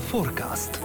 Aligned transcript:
Forecast. 0.00 0.82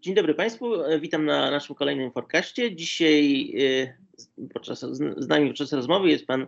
Dzień 0.00 0.14
dobry 0.14 0.34
Państwu, 0.34 0.72
witam 1.00 1.24
na 1.24 1.50
naszym 1.50 1.76
kolejnym 1.76 2.12
forecaście. 2.12 2.76
Dzisiaj 2.76 3.52
y, 3.58 4.06
podczas, 4.54 4.80
z 5.16 5.28
nami 5.28 5.48
podczas 5.48 5.72
rozmowy 5.72 6.08
jest 6.08 6.26
Pan 6.26 6.46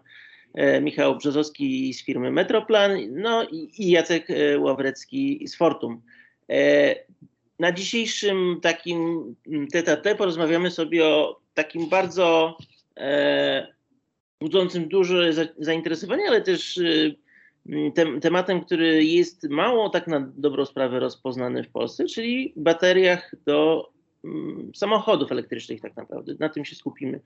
e, 0.54 0.80
Michał 0.80 1.16
Brzozowski 1.16 1.94
z 1.94 2.04
firmy 2.04 2.30
Metroplan, 2.30 2.98
no 3.10 3.46
i 3.50 3.90
Jacek 3.90 4.30
e, 4.30 4.58
Ławrecki 4.58 5.48
z 5.48 5.56
Fortum. 5.56 6.02
E, 6.50 6.94
na 7.58 7.72
dzisiejszym 7.72 8.58
takim 8.62 9.34
TTT 9.72 10.14
porozmawiamy 10.14 10.70
sobie 10.70 11.06
o 11.06 11.40
takim 11.54 11.88
bardzo 11.88 12.58
budzącym 14.40 14.88
duże 14.88 15.32
zainteresowanie, 15.58 16.28
ale 16.28 16.40
też 16.40 16.80
tematem, 18.20 18.60
który 18.60 19.04
jest 19.04 19.48
mało 19.48 19.90
tak 19.90 20.06
na 20.06 20.32
dobrą 20.36 20.64
sprawę 20.64 21.00
rozpoznany 21.00 21.64
w 21.64 21.68
Polsce, 21.68 22.04
czyli 22.04 22.52
bateriach 22.56 23.34
do 23.46 23.88
mm, 24.24 24.70
samochodów 24.74 25.32
elektrycznych 25.32 25.80
tak 25.80 25.96
naprawdę. 25.96 26.34
Na 26.38 26.48
tym 26.48 26.64
się 26.64 26.76
skupimy. 26.76 27.20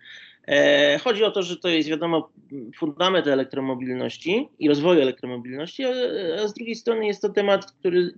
E, 0.48 0.98
chodzi 0.98 1.24
o 1.24 1.30
to, 1.30 1.42
że 1.42 1.56
to 1.56 1.68
jest 1.68 1.88
wiadomo 1.88 2.30
fundament 2.76 3.26
elektromobilności 3.26 4.48
i 4.58 4.68
rozwoju 4.68 5.00
elektromobilności, 5.00 5.84
a, 5.84 6.48
z 6.48 6.54
drugiej 6.54 6.74
strony 6.74 7.06
jest 7.06 7.22
to 7.22 7.28
temat, 7.28 7.72
który 7.72 8.14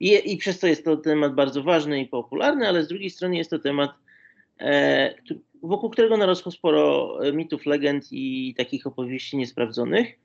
i 0.00 0.36
przez 0.36 0.58
to 0.58 0.66
jest 0.66 0.84
to 0.84 0.96
temat 0.96 1.34
bardzo 1.34 1.62
ważny 1.62 2.00
i 2.00 2.06
popularny, 2.06 2.68
ale 2.68 2.84
z 2.84 2.88
drugiej 2.88 3.10
strony 3.10 3.36
jest 3.36 3.50
to 3.50 3.58
temat, 3.58 3.90
e, 4.60 5.14
wokół 5.62 5.90
którego 5.90 6.16
narosło 6.16 6.52
sporo 6.52 7.18
mitów, 7.32 7.66
legend 7.66 8.08
i 8.10 8.54
takich 8.56 8.86
opowieści 8.86 9.36
niesprawdzonych. 9.36 10.18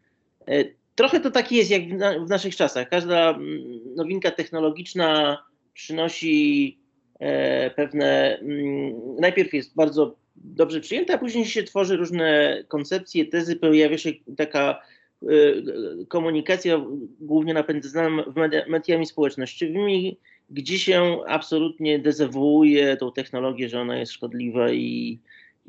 E, 0.47 0.80
trochę 1.01 1.19
to 1.19 1.31
tak 1.31 1.51
jest 1.51 1.71
jak 1.71 1.89
w, 1.89 1.93
na, 1.93 2.19
w 2.19 2.29
naszych 2.29 2.55
czasach. 2.55 2.89
Każda 2.89 3.29
mm, 3.29 3.95
nowinka 3.95 4.31
technologiczna 4.31 5.37
przynosi 5.73 6.77
e, 7.19 7.69
pewne. 7.69 8.37
Mm, 8.39 9.15
najpierw 9.19 9.53
jest 9.53 9.75
bardzo 9.75 10.15
dobrze 10.35 10.79
przyjęta, 10.79 11.13
a 11.13 11.17
później 11.17 11.45
się 11.45 11.63
tworzy 11.63 11.97
różne 11.97 12.57
koncepcje, 12.67 13.25
tezy, 13.25 13.55
pojawia 13.55 13.97
się 13.97 14.09
taka 14.37 14.81
e, 15.23 15.27
komunikacja 16.07 16.85
głównie 17.19 17.53
napędzana 17.53 18.23
mediami 18.67 19.05
społecznościowymi, 19.05 20.17
gdzie 20.49 20.79
się 20.79 21.17
absolutnie 21.27 21.99
dezawuuje 21.99 22.97
tą 22.97 23.11
technologię, 23.11 23.69
że 23.69 23.81
ona 23.81 23.97
jest 23.97 24.11
szkodliwa 24.11 24.71
i, 24.71 25.19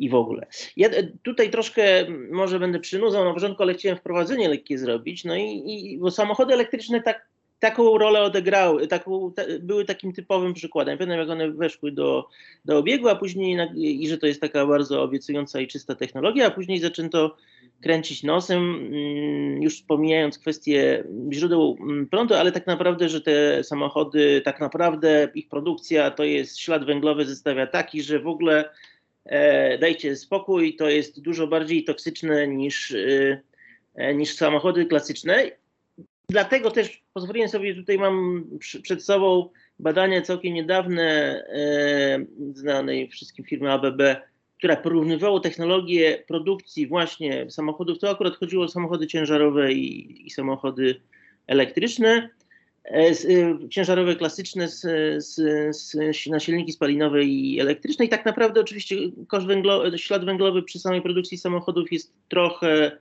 i 0.03 0.08
w 0.08 0.14
ogóle. 0.14 0.47
Ja 0.77 0.89
e, 0.89 1.03
tutaj 1.22 1.50
troszkę 1.50 1.83
może 2.31 2.58
będę 2.58 2.81
przynudzał 2.81 3.25
na 3.25 3.34
początku, 3.34 3.62
ale 3.62 3.75
chciałem 3.75 3.98
wprowadzenie 3.98 4.48
lekkie 4.48 4.78
zrobić. 4.78 5.25
No 5.25 5.36
i, 5.36 5.62
i 5.67 5.98
bo 5.98 6.11
samochody 6.11 6.55
elektryczne 6.55 7.03
tak, 7.03 7.28
taką 7.58 7.98
rolę 7.98 8.23
odegrały, 8.23 8.86
taką, 8.86 9.33
ta, 9.33 9.42
były 9.61 9.84
takim 9.84 10.12
typowym 10.12 10.55
przykładem. 10.55 10.98
Pamiętam, 10.98 11.19
jak 11.19 11.30
one 11.30 11.50
weszły 11.50 11.92
do, 11.92 12.28
do 12.64 12.78
obiegu, 12.78 13.08
a 13.08 13.17
później 13.17 13.58
i 13.77 14.08
że 14.08 14.19
to 14.19 14.27
jest 14.27 14.41
taka 14.41 14.67
bardzo 14.67 15.03
obiecująca 15.03 15.61
i 15.61 15.67
czysta 15.67 15.95
technologia, 15.95 16.47
a 16.47 16.50
później 16.50 16.78
zaczęto 16.78 17.36
kręcić 17.83 18.23
nosem, 18.23 18.58
mm, 18.58 19.62
już 19.62 19.83
pomijając 19.83 20.39
kwestię 20.39 21.05
źródeł 21.33 21.77
mm, 21.80 22.06
prądu, 22.06 22.34
ale 22.34 22.53
tak 22.53 22.67
naprawdę, 22.67 23.08
że 23.08 23.20
te 23.20 23.64
samochody, 23.64 24.42
tak 24.45 24.61
naprawdę 24.61 25.28
ich 25.34 25.48
produkcja 25.48 26.11
to 26.11 26.25
jest 26.25 26.58
ślad 26.58 26.84
węglowy 26.84 27.25
zestawia 27.25 27.67
taki, 27.67 28.03
że 28.03 28.20
w 28.20 28.27
ogóle 28.27 28.70
dajcie 29.80 30.16
spokój, 30.16 30.76
to 30.76 30.88
jest 30.88 31.20
dużo 31.20 31.46
bardziej 31.46 31.84
toksyczne 31.84 32.48
niż, 32.48 32.94
e, 33.94 34.14
niż 34.14 34.34
samochody 34.34 34.86
klasyczne. 34.86 35.50
Dlatego 36.28 36.70
też 36.70 37.02
pozwoliłem 37.12 37.48
sobie, 37.48 37.74
tutaj 37.74 37.98
mam 37.98 38.44
przed 38.82 39.04
sobą 39.04 39.48
badania 39.78 40.22
całkiem 40.22 40.54
niedawne 40.54 41.04
e, 41.48 42.24
znanej 42.55 43.08
wszystkim 43.08 43.44
firmy 43.44 43.72
ABB, 43.72 44.02
która 44.58 44.77
porównywało 44.77 45.40
technologię 45.40 46.24
produkcji 46.28 46.86
właśnie 46.86 47.50
samochodów. 47.50 47.98
To 47.98 48.11
akurat 48.11 48.36
chodziło 48.36 48.64
o 48.64 48.68
samochody 48.68 49.06
ciężarowe 49.06 49.72
i, 49.72 50.27
i 50.27 50.30
samochody 50.30 51.00
elektryczne. 51.46 52.28
E, 52.84 53.10
e, 53.10 53.68
ciężarowe 53.68 54.16
klasyczne 54.16 54.68
z, 54.68 54.80
z, 55.24 55.34
z, 55.76 56.26
na 56.26 56.40
silniki 56.40 56.72
spalinowe 56.72 57.24
i 57.24 57.60
elektryczne. 57.60 58.04
I 58.04 58.08
tak 58.08 58.24
naprawdę 58.24 58.60
oczywiście 58.60 58.96
koszt 59.28 59.46
węglo, 59.46 59.98
ślad 59.98 60.24
węglowy 60.24 60.62
przy 60.62 60.78
samej 60.78 61.02
produkcji 61.02 61.38
samochodów 61.38 61.92
jest 61.92 62.14
trochę 62.28 62.98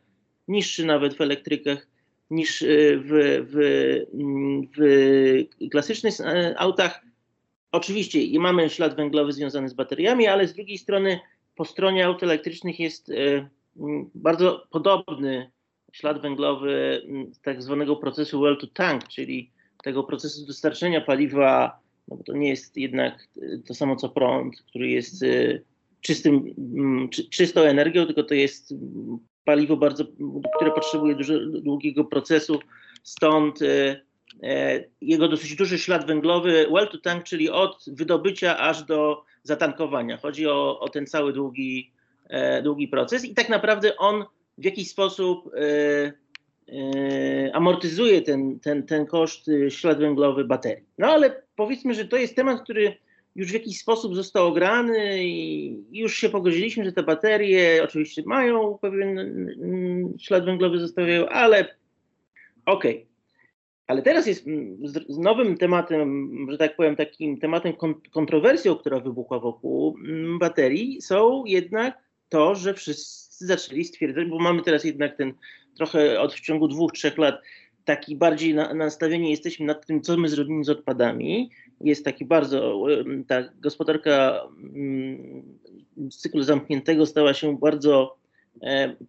niższy 0.47 0.85
nawet 0.85 1.13
w 1.13 1.21
elektrykach 1.21 1.87
niż 2.29 2.61
e, 2.61 2.65
w, 2.97 3.09
w, 3.51 3.57
w 4.77 5.69
klasycznych 5.71 6.13
autach. 6.57 7.01
Oczywiście 7.71 8.39
mamy 8.39 8.69
ślad 8.69 8.95
węglowy 8.95 9.33
związany 9.33 9.69
z 9.69 9.73
bateriami, 9.73 10.27
ale 10.27 10.47
z 10.47 10.53
drugiej 10.53 10.77
strony 10.77 11.19
po 11.55 11.65
stronie 11.65 12.05
aut 12.05 12.23
elektrycznych 12.23 12.79
jest 12.79 13.11
bardzo 14.15 14.67
podobny 14.69 15.51
ślad 15.91 16.21
węglowy 16.21 17.01
tak 17.43 17.63
zwanego 17.63 17.95
procesu 17.95 18.41
well 18.41 18.57
to 18.57 18.67
tank, 18.67 19.07
czyli 19.07 19.51
tego 19.83 20.03
procesu 20.03 20.45
dostarczenia 20.45 21.01
paliwa, 21.01 21.79
no 22.07 22.17
bo 22.17 22.23
to 22.23 22.33
nie 22.33 22.49
jest 22.49 22.77
jednak 22.77 23.27
to 23.67 23.73
samo 23.73 23.95
co 23.95 24.09
prąd, 24.09 24.61
który 24.61 24.89
jest 24.89 25.23
y, 25.23 25.63
czystym, 26.01 26.53
mm, 26.75 27.09
czy, 27.09 27.29
czystą 27.29 27.61
energią, 27.61 28.05
tylko 28.05 28.23
to 28.23 28.33
jest 28.33 28.73
paliwo 29.45 29.77
bardzo, 29.77 30.05
które 30.55 30.71
potrzebuje 30.71 31.15
dużo, 31.15 31.33
długiego 31.45 32.03
procesu, 32.03 32.59
stąd 33.03 33.61
y, 33.61 34.01
e, 34.43 34.83
jego 35.01 35.27
dosyć 35.27 35.55
duży 35.55 35.79
ślad 35.79 36.07
węglowy, 36.07 36.67
well 36.71 36.87
to 36.87 36.97
tank, 36.97 37.23
czyli 37.23 37.49
od 37.49 37.85
wydobycia 37.87 38.57
aż 38.57 38.83
do 38.83 39.23
zatankowania. 39.43 40.17
Chodzi 40.17 40.47
o, 40.47 40.79
o 40.79 40.89
ten 40.89 41.07
cały 41.07 41.33
długi, 41.33 41.91
e, 42.29 42.61
długi 42.61 42.87
proces 42.87 43.25
i 43.25 43.33
tak 43.33 43.49
naprawdę 43.49 43.97
on 43.97 44.25
w 44.57 44.65
jakiś 44.65 44.89
sposób 44.89 45.49
amortyzuje 47.53 48.21
ten, 48.21 48.59
ten, 48.59 48.83
ten 48.83 49.05
koszt 49.05 49.47
y, 49.47 49.71
ślad 49.71 49.99
węglowy 49.99 50.45
baterii. 50.45 50.85
No 50.97 51.07
ale 51.07 51.41
powiedzmy, 51.55 51.93
że 51.93 52.05
to 52.05 52.17
jest 52.17 52.35
temat, 52.35 52.63
który 52.63 52.97
już 53.35 53.51
w 53.51 53.53
jakiś 53.53 53.79
sposób 53.79 54.15
został 54.15 54.47
ograny 54.47 55.25
i 55.25 55.77
już 55.91 56.17
się 56.17 56.29
pogodziliśmy, 56.29 56.85
że 56.85 56.91
te 56.91 57.03
baterie 57.03 57.83
oczywiście 57.83 58.23
mają 58.25 58.77
pewien 58.81 59.19
mm, 59.19 60.13
ślad 60.19 60.45
węglowy 60.45 60.79
zostawiają, 60.79 61.29
ale 61.29 61.75
okej. 62.65 62.95
Okay. 62.95 63.11
Ale 63.87 64.01
teraz 64.01 64.27
jest 64.27 64.47
mm, 64.47 64.77
z 65.09 65.17
nowym 65.17 65.57
tematem, 65.57 66.29
że 66.51 66.57
tak 66.57 66.75
powiem, 66.75 66.95
takim 66.95 67.39
tematem 67.39 67.73
kontrowersją, 68.11 68.75
która 68.75 68.99
wybuchła 68.99 69.39
wokół 69.39 69.97
mm, 69.97 70.39
baterii, 70.39 71.01
są 71.01 71.43
jednak 71.45 71.97
to, 72.29 72.55
że 72.55 72.73
wszyscy 72.73 73.45
zaczęli 73.45 73.83
stwierdzać, 73.83 74.27
bo 74.27 74.39
mamy 74.39 74.61
teraz 74.61 74.83
jednak 74.83 75.17
ten 75.17 75.33
trochę 75.75 76.21
od 76.21 76.33
w 76.33 76.39
ciągu 76.39 76.67
dwóch, 76.67 76.91
trzech 76.91 77.17
lat 77.17 77.41
taki 77.85 78.15
bardziej 78.15 78.53
na, 78.53 78.73
nastawieni 78.73 79.31
jesteśmy 79.31 79.65
nad 79.65 79.85
tym, 79.85 80.01
co 80.01 80.17
my 80.17 80.29
zrobimy 80.29 80.63
z 80.63 80.69
odpadami. 80.69 81.49
Jest 81.81 82.05
taki 82.05 82.25
bardzo, 82.25 82.85
ta 83.27 83.43
gospodarka 83.59 84.41
z 86.09 86.17
cyklu 86.17 86.43
zamkniętego 86.43 87.05
stała 87.05 87.33
się 87.33 87.57
bardzo 87.57 88.17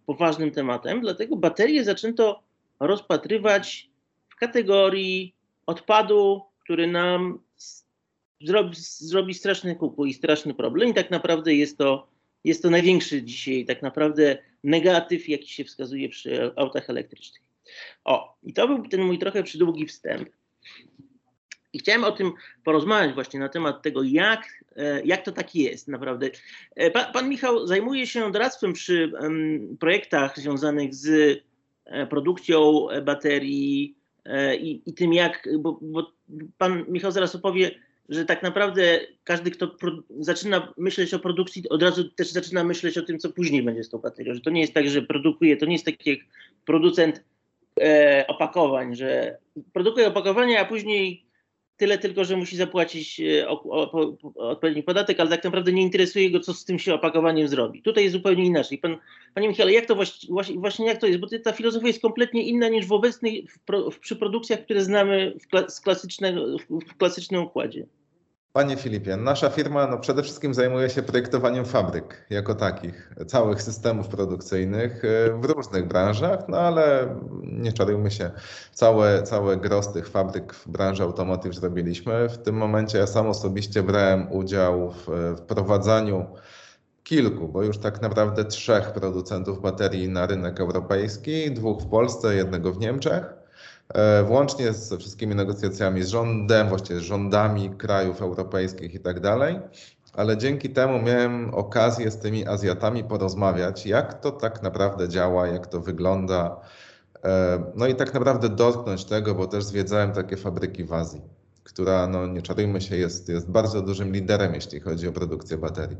poważnym 0.05 0.51
tematem, 0.51 1.01
dlatego 1.01 1.35
baterie 1.35 1.83
zaczęto 1.83 2.43
rozpatrywać 2.79 3.89
w 4.29 4.35
kategorii 4.35 5.35
odpadu, 5.65 6.41
który 6.63 6.87
nam 6.87 7.39
zrobi, 8.41 8.75
zrobi 8.79 9.33
straszny 9.33 9.75
kuku 9.75 10.05
i 10.05 10.13
straszny 10.13 10.53
problem 10.53 10.89
i 10.89 10.93
tak 10.93 11.11
naprawdę 11.11 11.53
jest 11.53 11.77
to 11.77 12.12
jest 12.43 12.63
to 12.63 12.69
największy 12.69 13.23
dzisiaj 13.23 13.65
tak 13.65 13.81
naprawdę 13.81 14.37
negatyw, 14.63 15.29
jaki 15.29 15.49
się 15.49 15.63
wskazuje 15.63 16.09
przy 16.09 16.51
autach 16.55 16.89
elektrycznych. 16.89 17.41
O, 18.03 18.37
i 18.43 18.53
to 18.53 18.67
był 18.67 18.87
ten 18.87 19.01
mój 19.01 19.19
trochę 19.19 19.43
przydługi 19.43 19.87
wstęp. 19.87 20.29
I 21.73 21.79
chciałem 21.79 22.03
o 22.03 22.11
tym 22.11 22.33
porozmawiać 22.63 23.13
właśnie 23.13 23.39
na 23.39 23.49
temat 23.49 23.81
tego, 23.81 24.03
jak, 24.03 24.63
e, 24.75 25.01
jak 25.05 25.25
to 25.25 25.31
tak 25.31 25.55
jest 25.55 25.87
naprawdę. 25.87 26.29
E, 26.75 26.91
pan, 26.91 27.13
pan 27.13 27.29
Michał 27.29 27.67
zajmuje 27.67 28.07
się 28.07 28.31
doradztwem 28.31 28.73
przy 28.73 29.11
um, 29.21 29.77
projektach 29.79 30.39
związanych 30.39 30.95
z 30.95 31.39
e, 31.85 32.07
produkcją 32.07 32.87
baterii 33.05 33.95
i, 34.59 34.81
i 34.85 34.93
tym, 34.93 35.13
jak, 35.13 35.49
bo, 35.59 35.79
bo 35.81 36.11
pan 36.57 36.85
Michał 36.87 37.11
zaraz 37.11 37.35
opowie, 37.35 37.71
że 38.09 38.25
tak 38.25 38.43
naprawdę 38.43 38.99
każdy, 39.23 39.51
kto 39.51 39.75
zaczyna 40.19 40.73
myśleć 40.77 41.13
o 41.13 41.19
produkcji, 41.19 41.69
od 41.69 41.83
razu 41.83 42.09
też 42.09 42.31
zaczyna 42.31 42.63
myśleć 42.63 42.97
o 42.97 43.01
tym, 43.01 43.19
co 43.19 43.29
później 43.29 43.63
będzie 43.63 43.83
z 43.83 43.89
tą 43.89 43.97
baterią. 43.97 44.33
Że 44.33 44.41
to 44.41 44.49
nie 44.49 44.61
jest 44.61 44.73
tak, 44.73 44.89
że 44.89 45.01
produkuje, 45.01 45.57
to 45.57 45.65
nie 45.65 45.73
jest 45.73 45.85
tak 45.85 46.05
jak 46.05 46.19
producent 46.65 47.23
e, 47.81 48.25
opakowań, 48.27 48.95
że 48.95 49.37
produkuje 49.73 50.07
opakowanie, 50.07 50.59
a 50.59 50.65
później 50.65 51.22
tyle 51.77 51.97
tylko, 51.97 52.25
że 52.25 52.37
musi 52.37 52.57
zapłacić 52.57 53.19
e, 53.19 53.47
odpowiedni 54.35 54.83
podatek, 54.83 55.19
ale 55.19 55.29
tak 55.29 55.43
naprawdę 55.43 55.71
nie 55.71 55.81
interesuje 55.81 56.31
go, 56.31 56.39
co 56.39 56.53
z 56.53 56.65
tym 56.65 56.79
się 56.79 56.93
opakowaniem 56.93 57.47
zrobi. 57.47 57.81
Tutaj 57.81 58.03
jest 58.03 58.13
zupełnie 58.13 58.45
inaczej. 58.45 58.77
Pan, 58.77 58.97
panie 59.33 59.47
Michale, 59.47 59.71
jak 59.71 59.85
to 59.85 59.95
właśnie, 59.95 60.59
właśnie 60.59 60.85
jak 60.85 60.97
to 60.97 61.07
jest? 61.07 61.19
Bo 61.19 61.27
ta 61.43 61.51
filozofia 61.51 61.87
jest 61.87 62.01
kompletnie 62.01 62.43
inna 62.43 62.69
niż 62.69 62.85
w 62.85 62.91
obecnych, 62.91 63.51
w, 63.51 63.59
w, 63.91 63.99
przy 63.99 64.15
produkcjach, 64.15 64.63
które 64.63 64.83
znamy 64.83 65.33
w, 65.39 65.71
z 65.71 65.81
klasycznego, 65.81 66.57
w 66.69 66.97
klasycznym 66.97 67.43
układzie. 67.43 67.85
Panie 68.53 68.77
Filipie, 68.77 69.17
nasza 69.17 69.49
firma 69.49 69.87
no 69.87 69.97
przede 69.97 70.23
wszystkim 70.23 70.53
zajmuje 70.53 70.89
się 70.89 71.03
projektowaniem 71.03 71.65
fabryk 71.65 72.25
jako 72.29 72.55
takich, 72.55 73.13
całych 73.27 73.61
systemów 73.61 74.07
produkcyjnych 74.07 75.05
e, 75.05 75.33
w 75.33 75.45
różnych 75.45 75.87
branżach, 75.87 76.39
no 76.47 76.57
ale 76.57 77.15
nie 77.43 77.73
czarujmy 77.73 78.11
się, 78.11 78.31
całe, 78.73 79.23
całe 79.23 79.57
gros 79.57 79.93
tych 79.93 80.07
fabryk 80.09 80.53
w 80.53 80.69
branży 80.69 81.03
automotive 81.03 81.55
zrobiliśmy. 81.55 82.29
W 82.29 82.37
tym 82.37 82.55
momencie 82.55 82.97
ja 82.97 83.07
sam 83.07 83.27
osobiście 83.27 83.83
brałem 83.83 84.31
udział 84.31 84.91
w 84.91 85.07
wprowadzaniu 85.37 86.25
kilku, 87.03 87.47
bo 87.47 87.63
już 87.63 87.77
tak 87.77 88.01
naprawdę 88.01 88.45
trzech 88.45 88.91
producentów 88.91 89.61
baterii 89.61 90.09
na 90.09 90.25
rynek 90.25 90.59
europejski, 90.59 91.51
dwóch 91.51 91.81
w 91.81 91.89
Polsce, 91.89 92.35
jednego 92.35 92.71
w 92.71 92.79
Niemczech. 92.79 93.42
E, 93.89 94.23
włącznie 94.23 94.73
ze 94.73 94.97
wszystkimi 94.97 95.35
negocjacjami 95.35 96.03
z 96.03 96.07
rządem, 96.07 96.69
właściwie 96.69 96.99
z 96.99 97.03
rządami 97.03 97.69
krajów 97.69 98.21
europejskich 98.21 98.93
i 98.93 98.99
tak 98.99 99.19
dalej. 99.19 99.59
Ale 100.13 100.37
dzięki 100.37 100.69
temu 100.69 101.01
miałem 101.01 101.53
okazję 101.53 102.11
z 102.11 102.17
tymi 102.17 102.47
Azjatami 102.47 103.03
porozmawiać, 103.03 103.85
jak 103.85 104.21
to 104.21 104.31
tak 104.31 104.63
naprawdę 104.63 105.09
działa, 105.09 105.47
jak 105.47 105.67
to 105.67 105.79
wygląda. 105.79 106.59
E, 107.23 107.63
no 107.75 107.87
i 107.87 107.95
tak 107.95 108.13
naprawdę 108.13 108.49
dotknąć 108.49 109.05
tego, 109.05 109.35
bo 109.35 109.47
też 109.47 109.63
zwiedzałem 109.63 110.11
takie 110.11 110.37
fabryki 110.37 110.83
w 110.83 110.93
Azji, 110.93 111.21
która, 111.63 112.07
no 112.07 112.27
nie 112.27 112.41
czarujmy 112.41 112.81
się, 112.81 112.97
jest, 112.97 113.29
jest 113.29 113.49
bardzo 113.49 113.81
dużym 113.81 114.11
liderem, 114.11 114.53
jeśli 114.53 114.79
chodzi 114.79 115.07
o 115.07 115.11
produkcję 115.11 115.57
baterii 115.57 115.97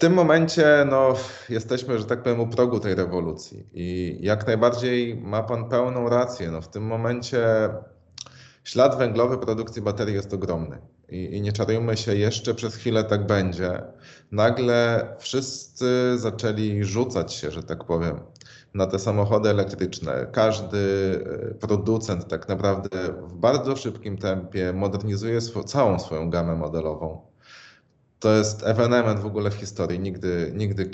tym 0.00 0.12
momencie 0.12 0.86
no, 0.90 1.14
jesteśmy, 1.48 1.98
że 1.98 2.04
tak 2.04 2.22
powiem, 2.22 2.40
u 2.40 2.46
progu 2.46 2.80
tej 2.80 2.94
rewolucji 2.94 3.66
i 3.72 4.18
jak 4.20 4.46
najbardziej 4.46 5.16
ma 5.16 5.42
Pan 5.42 5.68
pełną 5.68 6.08
rację. 6.08 6.50
No, 6.50 6.60
w 6.60 6.68
tym 6.68 6.82
momencie 6.82 7.68
ślad 8.64 8.98
węglowy 8.98 9.38
produkcji 9.38 9.82
baterii 9.82 10.14
jest 10.14 10.34
ogromny 10.34 10.78
i, 11.08 11.36
i 11.36 11.40
nie 11.40 11.52
czarujmy 11.52 11.96
się, 11.96 12.14
jeszcze 12.14 12.54
przez 12.54 12.76
chwilę 12.76 13.04
tak 13.04 13.26
będzie. 13.26 13.82
Nagle 14.32 15.08
wszyscy 15.18 16.18
zaczęli 16.18 16.84
rzucać 16.84 17.34
się, 17.34 17.50
że 17.50 17.62
tak 17.62 17.84
powiem, 17.84 18.20
na 18.74 18.86
te 18.86 18.98
samochody 18.98 19.48
elektryczne. 19.48 20.26
Każdy 20.32 20.78
e, 21.50 21.54
producent 21.54 22.28
tak 22.28 22.48
naprawdę 22.48 22.88
w 23.22 23.34
bardzo 23.34 23.76
szybkim 23.76 24.18
tempie 24.18 24.72
modernizuje 24.72 25.36
sw 25.36 25.64
całą 25.64 25.98
swoją 25.98 26.30
gamę 26.30 26.56
modelową 26.56 27.29
to 28.20 28.32
jest 28.32 28.62
ewenement 28.66 29.20
w 29.20 29.26
ogóle 29.26 29.50
w 29.50 29.54
historii. 29.54 30.00
Nigdy, 30.00 30.52
nigdy 30.54 30.90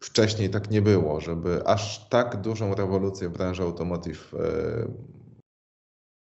wcześniej 0.00 0.50
tak 0.50 0.70
nie 0.70 0.82
było, 0.82 1.20
żeby 1.20 1.66
aż 1.66 2.08
tak 2.08 2.40
dużą 2.40 2.74
rewolucję 2.74 3.30
branży 3.30 3.62
automotive, 3.62 4.34
e, 4.34 4.88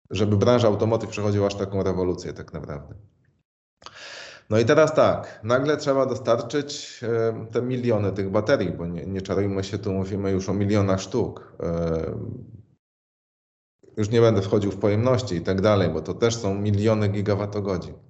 żeby 0.10 0.38
branża 0.38 0.68
automotive 0.68 1.10
przechodziła 1.10 1.48
aż 1.48 1.56
taką 1.56 1.84
rewolucję 1.84 2.34
tak 2.34 2.54
naprawdę. 2.54 2.96
No 4.50 4.60
i 4.60 4.66
teraz 4.66 4.96
tak, 4.96 5.40
nagle 5.44 5.78
trzeba 5.78 6.06
dostarczyć 6.06 7.00
e, 7.04 7.46
te 7.52 7.62
miliony 7.62 8.12
tych 8.12 8.30
baterii, 8.32 8.72
bo 8.72 8.86
nie, 8.86 9.06
nie 9.06 9.22
czarujmy 9.22 9.64
się, 9.64 9.78
tu 9.78 9.94
mówimy 9.94 10.32
już 10.32 10.50
o 10.50 10.54
milionach 10.54 11.02
sztuk. 11.02 11.54
E, 11.60 12.48
już 13.98 14.10
nie 14.10 14.22
będę 14.22 14.42
wchodził 14.42 14.72
w 14.72 14.78
pojemności 14.78 15.36
i 15.36 15.42
tak 15.42 15.62
dalej, 15.62 15.90
bo 15.90 16.02
to 16.02 16.14
też 16.14 16.36
są 16.36 16.56
miliony 16.56 17.08
gigawattogodzin. 17.08 18.07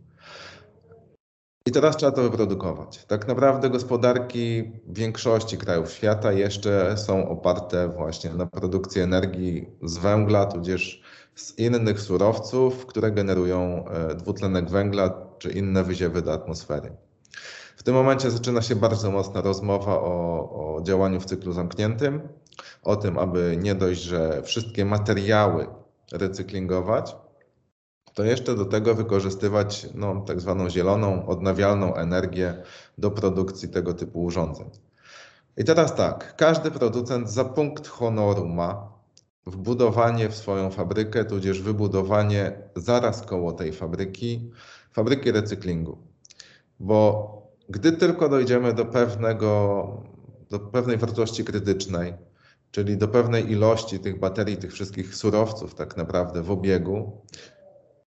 I 1.67 1.71
teraz 1.71 1.97
trzeba 1.97 2.11
to 2.11 2.21
wyprodukować. 2.21 3.05
Tak 3.05 3.27
naprawdę 3.27 3.69
gospodarki 3.69 4.71
większości 4.87 5.57
krajów 5.57 5.91
świata 5.91 6.31
jeszcze 6.31 6.97
są 6.97 7.29
oparte 7.29 7.87
właśnie 7.87 8.29
na 8.33 8.45
produkcji 8.45 9.01
energii 9.01 9.69
z 9.83 9.97
węgla, 9.97 10.45
tudzież 10.45 11.01
z 11.35 11.59
innych 11.59 12.01
surowców, 12.01 12.85
które 12.85 13.11
generują 13.11 13.85
e, 13.87 14.15
dwutlenek 14.15 14.69
węgla 14.69 15.13
czy 15.37 15.49
inne 15.49 15.83
wyziewy 15.83 16.21
do 16.21 16.33
atmosfery. 16.33 16.91
W 17.77 17.83
tym 17.83 17.93
momencie 17.93 18.31
zaczyna 18.31 18.61
się 18.61 18.75
bardzo 18.75 19.11
mocna 19.11 19.41
rozmowa 19.41 19.99
o, 19.99 20.75
o 20.77 20.81
działaniu 20.83 21.19
w 21.19 21.25
cyklu 21.25 21.51
zamkniętym, 21.51 22.21
o 22.83 22.95
tym, 22.95 23.17
aby 23.17 23.57
nie 23.61 23.75
dość, 23.75 24.01
że 24.01 24.41
wszystkie 24.43 24.85
materiały 24.85 25.67
recyklingować, 26.11 27.15
to 28.17 28.23
jeszcze 28.23 28.55
do 28.55 28.65
tego 28.65 28.95
wykorzystywać 28.95 29.87
no, 29.93 30.21
tak 30.21 30.41
zwaną 30.41 30.69
zieloną, 30.69 31.25
odnawialną 31.25 31.95
energię 31.95 32.63
do 32.97 33.11
produkcji 33.11 33.69
tego 33.69 33.93
typu 33.93 34.23
urządzeń. 34.23 34.69
I 35.57 35.63
teraz 35.63 35.95
tak, 35.95 36.35
każdy 36.35 36.71
producent 36.71 37.29
za 37.29 37.45
punkt 37.45 37.87
honoru 37.87 38.47
ma 38.47 38.91
wbudowanie 39.45 40.29
w 40.29 40.35
swoją 40.35 40.71
fabrykę, 40.71 41.25
tudzież 41.25 41.61
wybudowanie 41.61 42.51
zaraz 42.75 43.21
koło 43.21 43.51
tej 43.53 43.73
fabryki, 43.73 44.51
fabryki 44.91 45.31
recyklingu. 45.31 45.97
Bo 46.79 47.27
gdy 47.69 47.91
tylko 47.91 48.29
dojdziemy 48.29 48.73
do 48.73 48.85
pewnego, 48.85 50.01
do 50.49 50.59
pewnej 50.59 50.97
wartości 50.97 51.43
krytycznej, 51.43 52.13
czyli 52.71 52.97
do 52.97 53.07
pewnej 53.07 53.51
ilości 53.51 53.99
tych 53.99 54.19
baterii, 54.19 54.57
tych 54.57 54.73
wszystkich 54.73 55.15
surowców 55.15 55.75
tak 55.75 55.97
naprawdę 55.97 56.41
w 56.41 56.51
obiegu, 56.51 57.21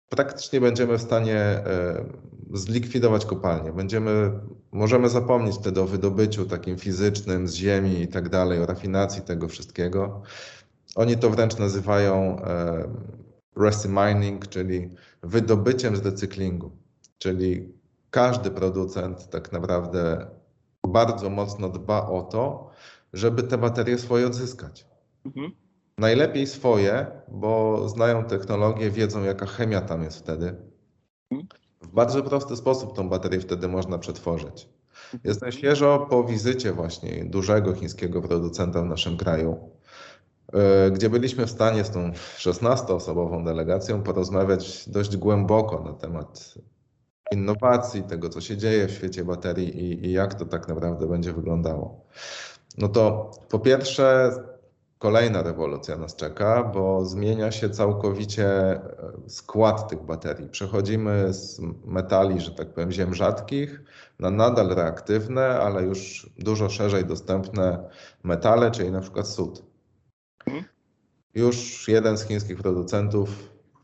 praktycznie 0.09 0.61
będziemy 0.61 0.99
w 0.99 1.03
stanie 1.03 1.37
e, 1.37 2.05
zlikwidować 2.53 3.27
kopalnię. 3.27 3.73
Będziemy, 3.73 4.33
możemy 4.73 5.09
zapomnieć 5.09 5.57
wtedy 5.57 5.81
o 5.81 5.87
wydobyciu 5.87 6.47
takim 6.47 6.79
fizycznym 6.79 7.49
z 7.49 7.55
ziemi 7.55 8.01
i 8.01 8.09
tak 8.09 8.29
dalej, 8.29 8.63
o 8.63 8.67
rafinacji 8.67 9.23
tego 9.23 9.49
wszystkiego. 9.49 10.23
Oni 10.95 11.17
to 11.17 11.31
wręcz 11.31 11.59
nazywają 11.59 12.43
e, 12.43 12.89
mining, 13.89 14.49
czyli 14.49 14.91
wydobyciem 15.23 15.97
z 15.97 16.07
recyklingu. 16.07 16.71
Czyli 17.19 17.73
każdy 18.11 18.51
producent 18.51 19.31
tak 19.31 19.53
naprawdę 19.53 20.27
bardzo 20.89 21.31
mocno 21.31 21.69
dba 21.69 22.07
o 22.07 22.23
to, 22.23 22.71
żeby 23.13 23.43
te 23.43 23.59
baterie 23.59 23.99
swoje 23.99 24.27
odzyskać. 24.27 24.87
Mhm. 25.25 25.53
Najlepiej 25.99 26.47
swoje, 26.47 27.07
bo 27.29 27.89
znają 27.89 28.25
technologię, 28.25 28.91
wiedzą 28.91 29.25
jaka 29.25 29.47
chemia 29.47 29.81
tam 29.81 30.03
jest 30.03 30.19
wtedy. 30.19 30.55
W 31.83 31.89
bardzo 31.89 32.23
prosty 32.23 32.57
sposób 32.57 32.97
tą 32.97 33.09
baterię 33.09 33.41
wtedy 33.41 33.69
można 33.69 33.99
przetworzyć. 33.99 34.69
Jestem 35.25 35.53
świeżo 35.53 36.07
po 36.11 36.25
wizycie 36.25 36.73
właśnie 36.73 37.25
dużego 37.25 37.75
chińskiego 37.75 38.23
producenta 38.23 38.83
w 38.83 38.85
naszym 38.85 39.17
kraju, 39.17 39.71
e, 40.53 40.91
gdzie 40.91 41.11
byliśmy 41.11 41.47
w 41.47 41.51
stanie 41.51 41.85
z 41.85 41.91
tą 41.91 42.11
16-osobową 42.39 43.45
delegacją 43.45 44.03
porozmawiać 44.03 44.89
dość 44.89 45.17
głęboko 45.17 45.83
na 45.83 45.93
temat 45.93 46.55
innowacji, 47.33 48.03
tego 48.03 48.29
co 48.29 48.41
się 48.41 48.57
dzieje 48.57 48.87
w 48.87 48.91
świecie 48.91 49.25
baterii 49.25 49.81
i, 49.81 50.07
i 50.07 50.13
jak 50.13 50.35
to 50.35 50.45
tak 50.45 50.69
naprawdę 50.69 51.07
będzie 51.07 51.33
wyglądało. 51.33 52.05
No 52.79 52.89
to 52.89 53.31
po 53.49 53.59
pierwsze 53.59 54.31
kolejna 54.99 55.43
rewolucja 55.43 55.97
nas 55.97 56.17
czeka, 56.17 56.65
bo 56.75 57.05
zmienia 57.05 57.53
się 57.53 57.71
całkowicie 57.71 58.47
e, 58.47 58.81
skład 59.27 59.89
tych 59.89 60.03
baterii. 60.03 60.49
Przechodzimy 60.49 61.33
z 61.33 61.61
metali, 61.85 62.41
że 62.41 62.51
tak 62.51 62.69
powiem, 62.69 62.93
ziem 62.93 63.15
rzadkich 63.15 63.83
na 64.19 64.31
nadal 64.31 64.69
reaktywne, 64.69 65.61
ale 65.61 65.83
już 65.83 66.31
dużo 66.39 66.69
szerzej 66.69 67.05
dostępne 67.05 67.89
metale, 68.23 68.71
czyli 68.71 68.91
na 68.91 69.01
przykład 69.01 69.29
sód. 69.29 69.63
Mhm. 70.47 70.65
Już 71.35 71.89
jeden 71.89 72.19
z 72.19 72.25
chińskich 72.25 72.59
producentów, 72.59 73.29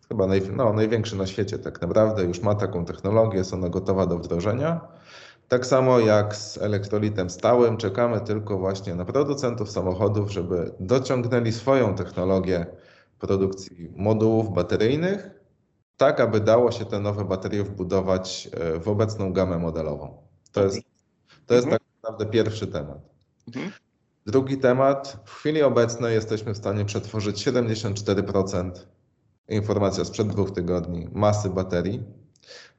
chyba 0.09 0.27
naj, 0.27 0.43
no, 0.53 0.73
największy 0.73 1.17
na 1.17 1.27
świecie 1.27 1.59
tak 1.59 1.83
naprawdę, 1.83 2.25
już 2.25 2.41
ma 2.41 2.55
taką 2.55 2.85
technologię, 2.85 3.39
jest 3.39 3.55
ona 3.55 3.69
gotowa 3.69 4.07
do 4.07 4.19
wdrożenia 4.19 4.81
tak 5.49 5.67
samo 5.67 5.99
jak 5.99 6.37
z 6.37 6.59
elektrolitem 6.59 7.31
stałym, 7.31 7.77
czekamy 7.77 8.21
tylko 8.21 8.59
właśnie 8.59 8.95
na 8.95 9.05
producentów 9.05 9.71
samochodów, 9.71 10.31
żeby 10.33 10.75
dociągnęli 10.81 11.53
swoją 11.53 11.95
technologię 11.95 12.67
produkcji 13.19 13.93
modułów 13.97 14.55
bateryjnych, 14.55 15.31
tak 15.97 16.21
aby 16.21 16.41
dało 16.41 16.73
się 16.73 16.85
te 16.85 17.01
nowe 17.01 17.25
baterie 17.25 17.65
wbudować 17.65 18.49
e, 18.53 18.81
w 18.81 18.89
obecną 18.89 19.33
gamę 19.33 19.59
modelową. 19.59 20.17
To 20.53 20.65
jest, 20.65 20.79
to 21.47 21.55
jest 21.55 21.67
mhm. 21.67 21.81
tak 21.81 22.03
naprawdę 22.03 22.27
pierwszy 22.27 22.67
temat. 22.67 22.99
Mhm. 23.47 23.73
Drugi 24.27 24.59
temat. 24.59 25.23
W 25.25 25.35
chwili 25.35 25.63
obecnej 25.63 26.15
jesteśmy 26.15 26.55
w 26.55 26.57
stanie 26.57 26.85
przetworzyć 26.85 27.47
74% 27.49 28.71
informacja 29.49 30.05
sprzed 30.05 30.29
dwóch 30.29 30.51
tygodni 30.51 31.09
masy 31.13 31.51
baterii. 31.51 32.03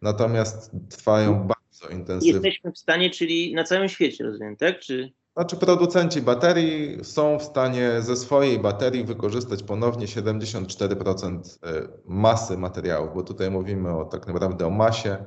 Natomiast 0.02 0.72
trwają 0.90 1.48
bardzo 1.86 1.98
intensywnie. 1.98 2.34
Jesteśmy 2.34 2.72
w 2.72 2.78
stanie, 2.78 3.10
czyli 3.10 3.54
na 3.54 3.64
całym 3.64 3.90
świecie, 3.90 4.24
rozumiem, 4.24 4.56
tak? 4.56 4.80
Czy... 4.80 5.14
Znaczy 5.34 5.56
producenci 5.56 6.22
baterii 6.22 7.04
są 7.04 7.40
w 7.40 7.44
stanie 7.44 8.02
ze 8.02 8.16
swojej 8.16 8.60
baterii 8.60 9.04
wykorzystać 9.04 9.64
ponownie 9.64 10.08
74% 10.08 11.40
e, 11.64 11.88
masy 12.06 12.58
materiałów, 12.58 13.10
bo 13.16 13.24
tutaj 13.24 13.52
mówimy 13.52 13.98
o 13.98 14.06
tak 14.06 14.28
naprawdę 14.28 14.68
o 14.68 14.70
masie, 14.70 15.26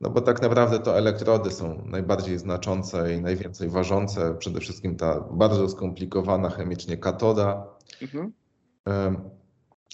no 0.00 0.10
bo 0.10 0.20
tak 0.20 0.42
naprawdę 0.42 0.78
to 0.78 0.98
elektrody 0.98 1.50
są 1.50 1.84
najbardziej 1.86 2.38
znaczące 2.38 3.14
i 3.14 3.20
najwięcej 3.20 3.68
ważące, 3.68 4.34
przede 4.38 4.60
wszystkim 4.60 4.96
ta 4.96 5.20
bardzo 5.20 5.68
skomplikowana 5.68 6.50
chemicznie 6.50 6.96
katoda. 6.96 7.66
Mhm. 8.02 8.32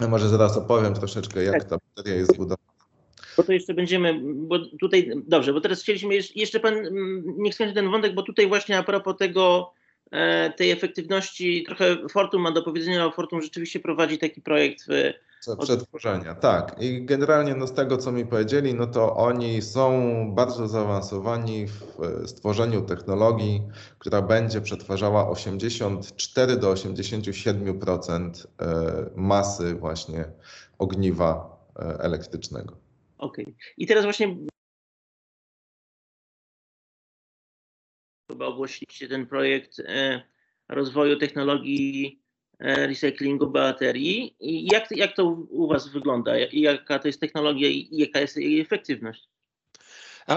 może 0.09 0.29
zaraz 0.29 0.57
opowiem 0.57 0.95
troszeczkę, 0.95 1.43
jak 1.45 1.55
tak. 1.55 1.65
ta 1.65 1.77
bateria 1.77 2.19
jest 2.19 2.35
zbudowana. 2.35 2.76
Bo 3.37 3.43
to 3.43 3.53
jeszcze 3.53 3.75
będziemy, 3.75 4.21
bo 4.23 4.59
tutaj, 4.81 5.11
dobrze, 5.27 5.53
bo 5.53 5.61
teraz 5.61 5.83
chcieliśmy, 5.83 6.15
jeszcze 6.35 6.61
pan, 6.61 6.75
mm, 6.75 7.25
niech 7.39 7.55
skończy 7.55 7.75
ten 7.75 7.91
wątek, 7.91 8.15
bo 8.15 8.23
tutaj 8.23 8.49
właśnie 8.49 8.79
a 8.79 8.83
propos 8.83 9.17
tego, 9.17 9.73
e, 10.11 10.53
tej 10.53 10.71
efektywności, 10.71 11.65
trochę 11.67 11.97
Fortum 12.09 12.43
ma 12.43 12.53
do 12.53 12.63
powiedzenia, 12.63 13.03
ale 13.03 13.13
Fortum 13.13 13.43
rzeczywiście 13.43 13.81
prowadzi 13.81 14.19
taki 14.19 14.41
projekt 14.43 14.85
w, 14.89 15.13
przetworzenia, 15.55 16.35
tak. 16.35 16.77
I 16.81 17.05
generalnie 17.05 17.55
no, 17.55 17.67
z 17.67 17.73
tego, 17.73 17.97
co 17.97 18.13
mi 18.13 18.27
powiedzieli, 18.27 18.75
no 18.75 18.87
to 18.87 19.17
oni 19.17 19.63
są 19.63 20.11
bardzo 20.35 20.69
zaawansowani 20.69 21.67
w 21.67 22.03
e, 22.03 22.29
stworzeniu 22.29 22.83
technologii, 22.83 23.63
która 23.99 24.23
będzie 24.23 24.61
przetwarzała 24.61 25.29
84 25.29 26.57
do 26.57 26.73
87% 26.73 28.47
e, 28.61 29.11
masy 29.17 29.75
właśnie 29.75 30.25
ogniwa 30.79 31.57
elektrycznego. 31.99 32.86
Okej. 33.19 33.45
Okay. 33.45 33.55
I 33.77 33.87
teraz 33.87 34.05
właśnie 34.05 34.37
chyba 38.31 38.47
ogłosiliście 38.47 39.09
ten 39.09 39.27
projekt 39.27 39.81
e, 39.81 40.23
rozwoju 40.69 41.17
technologii 41.17 42.23
e, 42.59 42.87
recyklingu 42.87 43.47
baterii. 43.47 44.37
I 44.41 44.67
jak, 44.73 44.91
jak 44.91 45.17
to 45.17 45.25
u 45.51 45.69
Was 45.69 45.89
wygląda? 45.89 46.33
Jaka 46.53 46.99
to 46.99 47.09
jest 47.09 47.21
technologia 47.21 47.69
i 47.69 47.89
jaka 47.93 48.21
jest 48.21 48.37
jej 48.37 48.61
efektywność? 48.61 49.29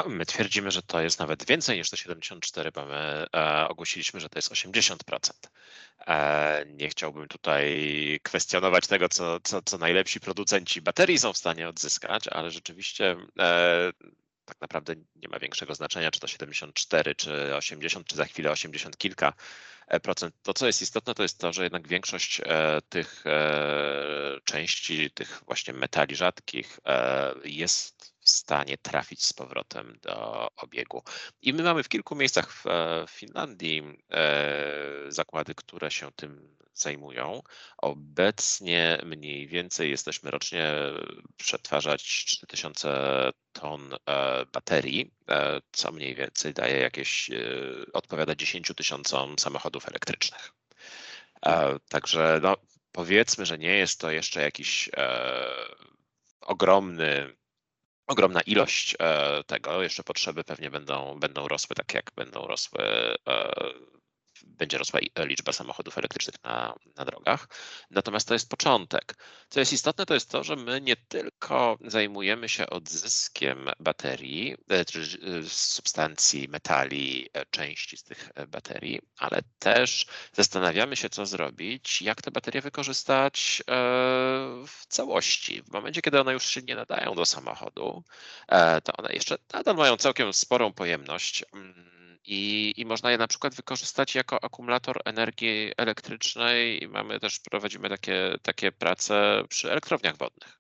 My 0.08 0.26
twierdzimy, 0.26 0.72
że 0.72 0.82
to 0.82 1.02
jest 1.02 1.20
nawet 1.20 1.46
więcej 1.46 1.78
niż 1.78 1.90
te 1.90 1.98
74, 1.98 2.72
bo 2.72 2.86
my 2.86 3.26
e, 3.36 3.68
ogłosiliśmy, 3.68 4.20
że 4.20 4.30
to 4.30 4.38
jest 4.38 4.52
80%. 4.52 5.32
E, 6.08 6.66
nie 6.68 6.90
chciałbym 6.90 7.28
tutaj 7.28 8.20
kwestionować 8.24 8.88
tego, 8.88 9.10
co, 9.10 9.40
co, 9.40 9.62
co 9.62 9.78
najlepsi 9.78 10.20
producenci 10.20 10.82
baterii 10.82 11.20
są 11.20 11.34
w 11.34 11.38
stanie 11.38 11.70
odzyskać, 11.70 12.28
ale 12.28 12.52
rzeczywiście 12.52 13.16
e, 13.40 13.92
tak 14.50 14.62
naprawdę 14.62 14.96
nie 15.16 15.28
ma 15.30 15.40
większego 15.40 15.76
znaczenia, 15.76 16.12
czy 16.12 16.20
to 16.20 16.28
74, 16.28 17.16
czy 17.16 17.56
80, 17.56 18.08
czy 18.08 18.16
za 18.16 18.26
chwilę 18.26 18.52
80 18.52 18.98
kilka 18.98 19.34
e, 19.88 20.00
procent. 20.00 20.36
To, 20.44 20.54
co 20.54 20.68
jest 20.68 20.82
istotne, 20.82 21.14
to 21.14 21.24
jest 21.24 21.40
to, 21.40 21.54
że 21.54 21.64
jednak 21.64 21.88
większość 21.88 22.42
e, 22.46 22.82
tych 22.90 23.24
e, 23.26 24.38
części, 24.44 25.12
tych 25.12 25.42
właśnie 25.46 25.74
metali 25.74 26.16
rzadkich 26.16 26.80
jest 27.44 28.14
stanie 28.30 28.78
trafić 28.78 29.26
z 29.26 29.34
powrotem 29.34 30.00
do 30.02 30.48
obiegu. 30.56 31.04
I 31.42 31.54
my 31.54 31.64
mamy 31.64 31.84
w 31.84 31.90
kilku 31.90 32.16
miejscach 32.16 32.54
w 32.54 32.66
Finlandii 33.10 33.84
zakłady, 35.10 35.56
które 35.56 35.92
się 35.92 36.12
tym 36.12 36.60
zajmują. 36.80 37.42
Obecnie 37.78 39.02
mniej 39.06 39.48
więcej 39.48 39.90
jesteśmy 39.90 40.32
rocznie 40.32 40.74
przetwarzać 41.38 42.04
4000 42.04 43.32
ton 43.54 43.94
e, 43.94 44.46
baterii, 44.46 45.12
e, 45.30 45.62
co 45.72 45.92
mniej 45.92 46.16
więcej 46.16 46.54
daje 46.54 46.80
jakieś, 46.80 47.30
e, 47.30 47.36
odpowiada 47.94 48.36
10 48.36 48.74
tysiącom 48.76 49.40
samochodów 49.40 49.88
elektrycznych. 49.88 50.52
Także 51.90 52.40
no, 52.44 52.56
powiedzmy, 52.92 53.46
że 53.46 53.58
nie 53.58 53.78
jest 53.78 54.00
to 54.00 54.12
jeszcze 54.12 54.42
jakiś 54.42 54.90
ogromny 56.42 57.36
ogromna 58.10 58.42
ilość 58.42 58.96
tego. 59.48 59.84
Jeszcze 59.84 60.04
potrzeby 60.04 60.44
pewnie 60.44 60.72
będą, 60.72 61.20
będą 61.20 61.48
rosły 61.48 61.76
tak, 61.76 61.94
jak 61.94 62.12
będą 62.16 62.48
rosły 62.48 62.80
będzie 64.46 64.78
rosła 64.78 65.00
liczba 65.18 65.54
samochodów 65.54 65.98
elektrycznych 65.98 66.44
na, 66.44 66.76
na 66.96 67.06
drogach. 67.06 67.48
Natomiast 67.92 68.28
to 68.28 68.34
jest 68.34 68.50
początek. 68.50 69.16
Co 69.50 69.60
jest 69.60 69.74
istotne, 69.74 70.06
to 70.06 70.14
jest 70.14 70.32
to, 70.32 70.44
że 70.44 70.56
my 70.56 70.82
nie 70.82 70.96
tylko 70.96 71.78
zajmujemy 71.86 72.50
się 72.50 72.70
odzyskiem 72.70 73.70
baterii, 73.80 74.56
e, 74.72 74.80
e, 74.80 74.86
substancji, 75.50 76.48
metali, 76.50 77.30
e, 77.34 77.46
części 77.46 77.98
z 77.98 78.04
tych 78.04 78.30
baterii, 78.48 79.00
ale 79.18 79.42
też 79.60 80.06
zastanawiamy 80.34 80.96
się, 80.96 81.10
co 81.10 81.26
zrobić, 81.26 82.02
jak 82.02 82.22
te 82.22 82.32
baterie 82.32 82.62
wykorzystać 82.62 83.64
w 84.68 84.86
całości. 84.88 85.64
W 85.64 85.72
momencie, 85.72 86.02
kiedy 86.02 86.22
one 86.22 86.34
już 86.34 86.46
się 86.46 86.62
nie 86.62 86.76
nadają 86.76 87.16
do 87.16 87.26
samochodu, 87.26 88.04
to 88.84 88.94
one 88.98 89.14
jeszcze 89.14 89.38
nadal 89.54 89.76
mają 89.76 89.98
całkiem 89.98 90.34
sporą 90.34 90.74
pojemność 90.74 91.44
mm, 91.54 91.99
i, 92.26 92.74
I 92.78 92.86
można 92.86 93.12
je 93.12 93.18
na 93.18 93.28
przykład 93.28 93.56
wykorzystać 93.56 94.16
jako 94.16 94.44
akumulator 94.44 95.02
energii 95.06 95.72
elektrycznej. 95.78 96.88
Mamy 96.90 97.20
też, 97.20 97.40
prowadzimy 97.40 97.90
takie, 97.90 98.36
takie 98.42 98.72
prace 98.72 99.44
przy 99.50 99.72
elektrowniach 99.72 100.18
wodnych. 100.18 100.60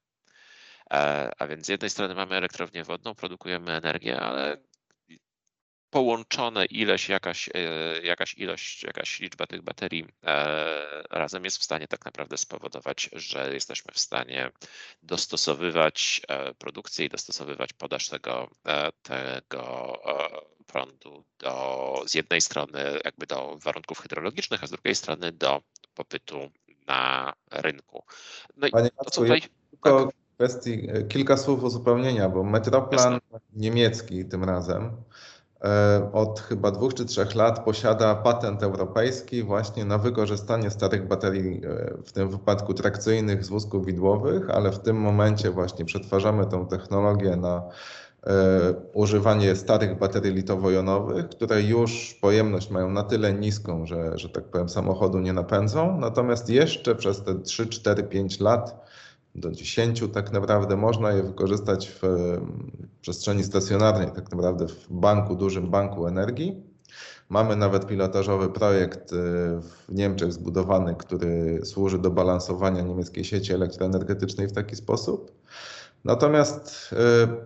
E, 0.93 1.31
a 1.37 1.47
więc 1.47 1.65
z 1.65 1.69
jednej 1.69 1.89
strony 1.89 2.15
mamy 2.15 2.35
elektrownię 2.35 2.83
wodną, 2.83 3.15
produkujemy 3.15 3.71
energię, 3.71 4.19
ale 4.19 4.57
połączone 5.89 6.65
ileś, 6.65 7.09
jakaś, 7.09 7.49
e, 7.53 7.61
jakaś 8.03 8.37
ilość, 8.37 8.83
jakaś 8.83 9.19
liczba 9.19 9.47
tych 9.47 9.61
baterii 9.61 10.05
e, 10.23 11.03
razem 11.09 11.45
jest 11.45 11.57
w 11.57 11.63
stanie 11.63 11.87
tak 11.87 12.05
naprawdę 12.05 12.37
spowodować, 12.37 13.09
że 13.13 13.53
jesteśmy 13.53 13.91
w 13.93 13.99
stanie 13.99 14.51
dostosowywać 15.03 16.21
produkcję 16.57 17.05
i 17.05 17.09
dostosowywać 17.09 17.73
podaż 17.73 18.09
tego, 18.09 18.49
tego 19.01 19.99
prądu 20.65 21.23
do, 21.39 22.03
z 22.07 22.13
jednej 22.13 22.41
strony 22.41 22.79
jakby 23.05 23.25
do 23.25 23.57
warunków 23.63 23.99
hydrologicznych, 23.99 24.63
a 24.63 24.67
z 24.67 24.71
drugiej 24.71 24.95
strony 24.95 25.31
do 25.31 25.61
popytu 25.93 26.51
na 26.87 27.33
rynku. 27.51 28.03
No 28.57 28.67
i 28.67 28.71
Panie 28.71 28.89
to, 28.89 29.09
co 29.09 29.21
tutaj... 29.21 29.41
Tylko 29.71 30.05
tak. 30.05 30.15
kwestii, 30.35 30.87
e, 30.89 31.03
kilka 31.03 31.37
słów 31.37 31.63
uzupełnienia, 31.63 32.29
bo 32.29 32.43
Metroplan 32.43 33.13
Jasne. 33.13 33.39
niemiecki 33.53 34.25
tym 34.25 34.43
razem 34.43 34.83
e, 34.85 34.91
od 36.13 36.39
chyba 36.39 36.71
dwóch 36.71 36.93
czy 36.93 37.05
trzech 37.05 37.35
lat 37.35 37.65
posiada 37.65 38.15
patent 38.15 38.63
europejski 38.63 39.43
właśnie 39.43 39.85
na 39.85 39.97
wykorzystanie 39.97 40.69
starych 40.69 41.07
baterii, 41.07 41.61
e, 41.65 41.93
w 42.05 42.11
tym 42.11 42.29
wypadku 42.29 42.73
trakcyjnych 42.73 43.45
z 43.45 43.49
wózków 43.49 43.85
widłowych, 43.85 44.49
ale 44.49 44.71
w 44.71 44.79
tym 44.79 44.97
momencie 44.97 45.51
właśnie 45.51 45.85
przetwarzamy 45.85 46.45
tą 46.45 46.67
technologię 46.67 47.35
na 47.35 47.63
E, 48.27 48.73
używanie 48.93 49.55
starych 49.55 49.97
baterii 49.97 50.33
litowo-jonowych, 50.33 51.29
które 51.29 51.61
już 51.61 52.17
pojemność 52.21 52.69
mają 52.69 52.89
na 52.89 53.03
tyle 53.03 53.33
niską, 53.33 53.85
że, 53.85 54.17
że 54.17 54.29
tak 54.29 54.43
powiem 54.43 54.69
samochodu 54.69 55.19
nie 55.19 55.33
napędzą, 55.33 55.97
natomiast 55.97 56.49
jeszcze 56.49 56.95
przez 56.95 57.23
te 57.23 57.35
3, 57.35 57.67
4, 57.67 58.03
5 58.03 58.39
lat 58.39 58.88
do 59.39 59.51
10 59.51 60.03
tak 60.13 60.31
naprawdę 60.31 60.77
można 60.77 61.11
je 61.11 61.23
wykorzystać 61.23 61.89
w 61.89 62.01
przestrzeni 63.01 63.43
stacjonarnej, 63.43 64.11
tak 64.11 64.31
naprawdę 64.31 64.67
w 64.67 64.87
banku, 64.89 65.35
dużym 65.35 65.69
banku 65.69 66.07
energii. 66.07 66.63
Mamy 67.29 67.55
nawet 67.55 67.87
pilotażowy 67.87 68.49
projekt 68.49 69.13
e, 69.13 69.15
w 69.61 69.85
Niemczech 69.89 70.33
zbudowany, 70.33 70.95
który 70.95 71.61
służy 71.63 71.99
do 71.99 72.11
balansowania 72.11 72.81
niemieckiej 72.81 73.25
sieci 73.25 73.53
elektroenergetycznej 73.53 74.47
w 74.47 74.51
taki 74.51 74.75
sposób. 74.75 75.31
Natomiast 76.05 76.89
y, 76.93 76.95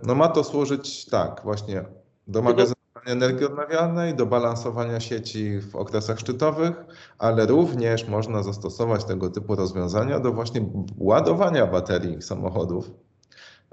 no 0.03 0.15
ma 0.15 0.27
to 0.27 0.43
służyć 0.43 1.05
tak, 1.05 1.41
właśnie 1.43 1.85
do 2.27 2.41
magazynowania 2.41 2.72
energii 3.05 3.45
odnawialnej, 3.45 4.15
do 4.15 4.25
balansowania 4.25 4.99
sieci 4.99 5.59
w 5.59 5.75
okresach 5.75 6.19
szczytowych, 6.19 6.73
ale 7.17 7.45
również 7.45 8.07
można 8.07 8.43
zastosować 8.43 9.05
tego 9.05 9.29
typu 9.29 9.55
rozwiązania 9.55 10.19
do 10.19 10.31
właśnie 10.31 10.61
ładowania 10.97 11.67
baterii 11.67 12.21
samochodów 12.21 12.91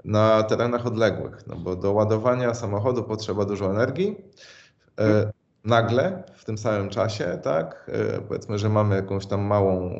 na 0.05 0.43
terenach 0.43 0.85
odległych, 0.85 1.47
no 1.47 1.55
bo 1.55 1.75
do 1.75 1.91
ładowania 1.91 2.53
samochodu 2.53 3.03
potrzeba 3.03 3.45
dużo 3.45 3.71
energii. 3.71 4.15
Y, 4.99 5.31
nagle 5.63 6.23
w 6.35 6.45
tym 6.45 6.57
samym 6.57 6.89
czasie, 6.89 7.39
tak, 7.43 7.91
y, 8.17 8.21
powiedzmy, 8.21 8.59
że 8.59 8.69
mamy 8.69 8.95
jakąś 8.95 9.25
tam 9.25 9.41
małą 9.41 9.91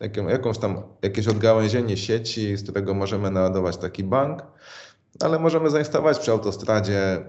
jaką, 0.00 0.28
jakąś 0.28 0.58
tam, 0.58 0.82
jakieś 1.02 1.28
odgałęzienie 1.28 1.96
sieci, 1.96 2.56
z 2.56 2.62
którego 2.62 2.94
możemy 2.94 3.30
naładować 3.30 3.76
taki 3.76 4.04
bank, 4.04 4.42
ale 5.20 5.38
możemy 5.38 5.70
zainstalować 5.70 6.18
przy 6.18 6.30
autostradzie 6.30 7.24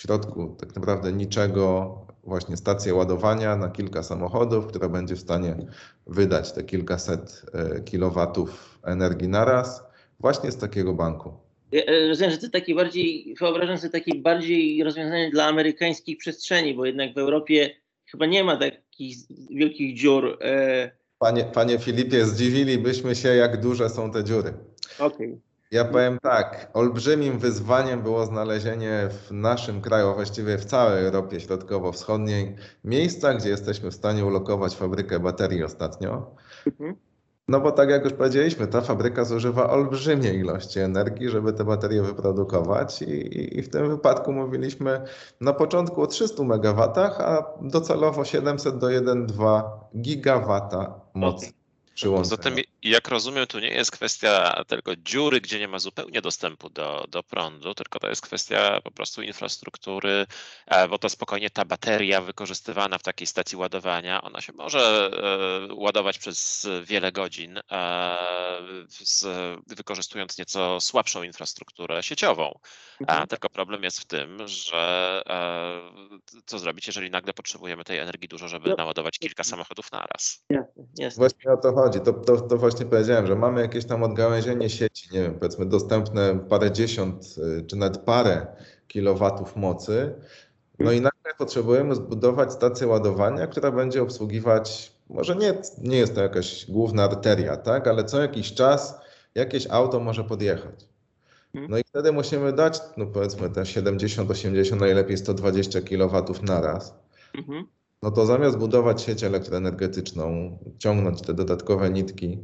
w 0.00 0.02
środku 0.02 0.56
tak 0.60 0.76
naprawdę 0.76 1.12
niczego 1.12 1.94
właśnie 2.24 2.56
stację 2.56 2.94
ładowania 2.94 3.56
na 3.56 3.68
kilka 3.68 4.02
samochodów, 4.02 4.66
która 4.66 4.88
będzie 4.88 5.16
w 5.16 5.20
stanie 5.20 5.56
wydać 6.06 6.52
te 6.52 6.64
kilkaset 6.64 7.42
e, 7.52 7.80
kilowatów 7.80 8.78
energii 8.84 9.28
naraz 9.28 9.82
właśnie 10.20 10.52
z 10.52 10.56
takiego 10.56 10.94
banku. 10.94 11.32
E, 11.72 12.08
rozumiem, 12.08 12.30
że 12.30 12.38
to 12.38 12.48
taki 12.48 12.74
bardziej, 12.74 13.34
wyobrażam 13.40 13.78
sobie 13.78 13.90
takie 13.90 14.14
bardziej 14.14 14.84
rozwiązanie 14.84 15.30
dla 15.30 15.46
amerykańskich 15.46 16.18
przestrzeni, 16.18 16.74
bo 16.74 16.84
jednak 16.84 17.14
w 17.14 17.18
Europie 17.18 17.70
chyba 18.06 18.26
nie 18.26 18.44
ma 18.44 18.56
takich 18.56 19.16
wielkich 19.50 19.96
dziur. 19.96 20.38
E, 20.42 20.90
Panie, 21.18 21.44
panie 21.44 21.78
Filipie, 21.78 22.26
zdziwilibyśmy 22.26 23.14
się, 23.14 23.28
jak 23.28 23.60
duże 23.60 23.88
są 23.88 24.12
te 24.12 24.24
dziury. 24.24 24.52
Okej. 24.98 25.40
Ja 25.70 25.84
powiem 25.84 26.18
tak, 26.22 26.70
olbrzymim 26.74 27.38
wyzwaniem 27.38 28.02
było 28.02 28.26
znalezienie 28.26 29.08
w 29.10 29.32
naszym 29.32 29.80
kraju, 29.80 30.08
a 30.08 30.14
właściwie 30.14 30.58
w 30.58 30.64
całej 30.64 31.04
Europie 31.04 31.40
Środkowo-Wschodniej, 31.40 32.56
miejsca, 32.84 33.34
gdzie 33.34 33.48
jesteśmy 33.48 33.90
w 33.90 33.94
stanie 33.94 34.24
ulokować 34.24 34.76
fabrykę 34.76 35.20
baterii 35.20 35.64
ostatnio. 35.64 36.34
Mhm. 36.66 36.96
No 37.48 37.60
bo 37.60 37.72
tak 37.72 37.90
jak 37.90 38.04
już 38.04 38.12
powiedzieliśmy, 38.12 38.66
ta 38.66 38.80
fabryka 38.80 39.24
zużywa 39.24 39.70
olbrzymie 39.70 40.34
ilości 40.34 40.80
energii, 40.80 41.28
żeby 41.28 41.52
te 41.52 41.64
baterie 41.64 42.02
wyprodukować 42.02 43.02
i, 43.02 43.10
i, 43.10 43.58
i 43.58 43.62
w 43.62 43.68
tym 43.68 43.88
wypadku 43.88 44.32
mówiliśmy 44.32 45.04
na 45.40 45.52
początku 45.52 46.02
o 46.02 46.06
300 46.06 46.42
MW, 46.42 46.82
a 46.96 47.44
docelowo 47.60 48.24
700 48.24 48.78
do 48.78 48.86
1,2 48.86 49.62
gigawata 50.00 51.00
mocy. 51.14 51.52
Przyłączenia. 51.94 52.36
Zatem, 52.36 52.54
jak 52.82 53.08
rozumiem, 53.08 53.46
tu 53.46 53.58
nie 53.58 53.68
jest 53.68 53.90
kwestia 53.90 54.64
tylko 54.68 54.96
dziury, 54.96 55.40
gdzie 55.40 55.58
nie 55.58 55.68
ma 55.68 55.78
zupełnie 55.78 56.20
dostępu 56.20 56.70
do, 56.70 57.04
do 57.08 57.22
prądu, 57.22 57.74
tylko 57.74 57.98
to 57.98 58.08
jest 58.08 58.22
kwestia 58.22 58.80
po 58.84 58.90
prostu 58.90 59.22
infrastruktury, 59.22 60.26
e, 60.66 60.88
bo 60.88 60.98
to 60.98 61.08
spokojnie 61.08 61.50
ta 61.50 61.64
bateria 61.64 62.20
wykorzystywana 62.20 62.98
w 62.98 63.02
takiej 63.02 63.26
stacji 63.26 63.58
ładowania, 63.58 64.22
ona 64.22 64.40
się 64.40 64.52
może 64.52 65.10
e, 65.70 65.74
ładować 65.74 66.18
przez 66.18 66.68
wiele 66.84 67.12
godzin, 67.12 67.58
e, 67.58 67.62
z, 68.88 69.26
wykorzystując 69.66 70.38
nieco 70.38 70.80
słabszą 70.80 71.22
infrastrukturę 71.22 72.02
sieciową. 72.02 72.58
A 73.06 73.26
tylko 73.26 73.50
problem 73.50 73.82
jest 73.82 74.00
w 74.00 74.04
tym, 74.04 74.48
że 74.48 75.22
co 76.46 76.58
zrobić, 76.58 76.86
jeżeli 76.86 77.10
nagle 77.10 77.32
potrzebujemy 77.32 77.84
tej 77.84 77.98
energii 77.98 78.28
dużo, 78.28 78.48
żeby 78.48 78.70
No. 78.70 78.76
naładować 78.76 79.18
kilka 79.18 79.44
samochodów 79.44 79.92
naraz. 79.92 80.44
Jasne, 80.50 80.84
jasne. 80.98 81.20
Właśnie 81.20 81.52
o 81.52 81.56
to 81.56 81.72
chodzi. 81.72 82.00
To, 82.00 82.12
to, 82.12 82.40
to 82.40 82.58
właśnie 82.70 82.86
powiedziałem, 82.86 83.26
że 83.26 83.36
mamy 83.36 83.60
jakieś 83.60 83.84
tam 83.84 84.02
odgałęzienie 84.02 84.70
sieci, 84.70 85.08
nie 85.12 85.22
wiem, 85.22 85.34
powiedzmy 85.34 85.66
dostępne 85.66 86.38
parędziesiąt 86.38 87.24
y, 87.38 87.66
czy 87.66 87.76
nawet 87.76 87.98
parę 87.98 88.46
kilowatów 88.88 89.56
mocy. 89.56 90.14
No 90.78 90.92
i 90.92 91.00
nagle 91.00 91.34
potrzebujemy 91.38 91.94
zbudować 91.94 92.52
stację 92.52 92.86
ładowania, 92.86 93.46
która 93.46 93.70
będzie 93.70 94.02
obsługiwać, 94.02 94.92
może 95.08 95.36
nie, 95.36 95.54
nie 95.78 95.96
jest 95.96 96.14
to 96.14 96.22
jakaś 96.22 96.70
główna 96.70 97.04
arteria, 97.04 97.56
tak, 97.56 97.88
ale 97.88 98.04
co 98.04 98.22
jakiś 98.22 98.54
czas 98.54 99.00
jakieś 99.34 99.66
auto 99.70 100.00
może 100.00 100.24
podjechać. 100.24 100.88
No 101.54 101.78
i 101.78 101.82
wtedy 101.84 102.12
musimy 102.12 102.52
dać, 102.52 102.80
no 102.96 103.06
powiedzmy 103.06 103.50
te 103.50 103.66
70, 103.66 104.30
80, 104.30 104.80
najlepiej 104.80 105.16
120 105.16 105.82
kilowatów 105.82 106.42
naraz 106.42 106.94
Mhm. 107.34 107.66
No 108.02 108.10
to 108.10 108.26
zamiast 108.26 108.58
budować 108.58 109.02
sieć 109.02 109.24
elektroenergetyczną, 109.24 110.58
ciągnąć 110.78 111.22
te 111.22 111.34
dodatkowe 111.34 111.90
nitki, 111.90 112.38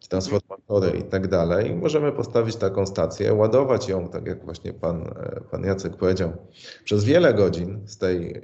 czy 0.00 0.08
transformatory 0.08 0.98
i 0.98 1.02
tak 1.02 1.28
dalej, 1.28 1.74
możemy 1.74 2.12
postawić 2.12 2.56
taką 2.56 2.86
stację, 2.86 3.34
ładować 3.34 3.88
ją, 3.88 4.08
tak 4.08 4.26
jak 4.26 4.44
właśnie 4.44 4.72
pan, 4.72 5.02
e, 5.02 5.40
pan 5.50 5.64
Jacek 5.64 5.96
powiedział, 5.96 6.32
przez 6.84 7.04
wiele 7.04 7.34
godzin 7.34 7.88
z 7.88 7.98
tej 7.98 8.40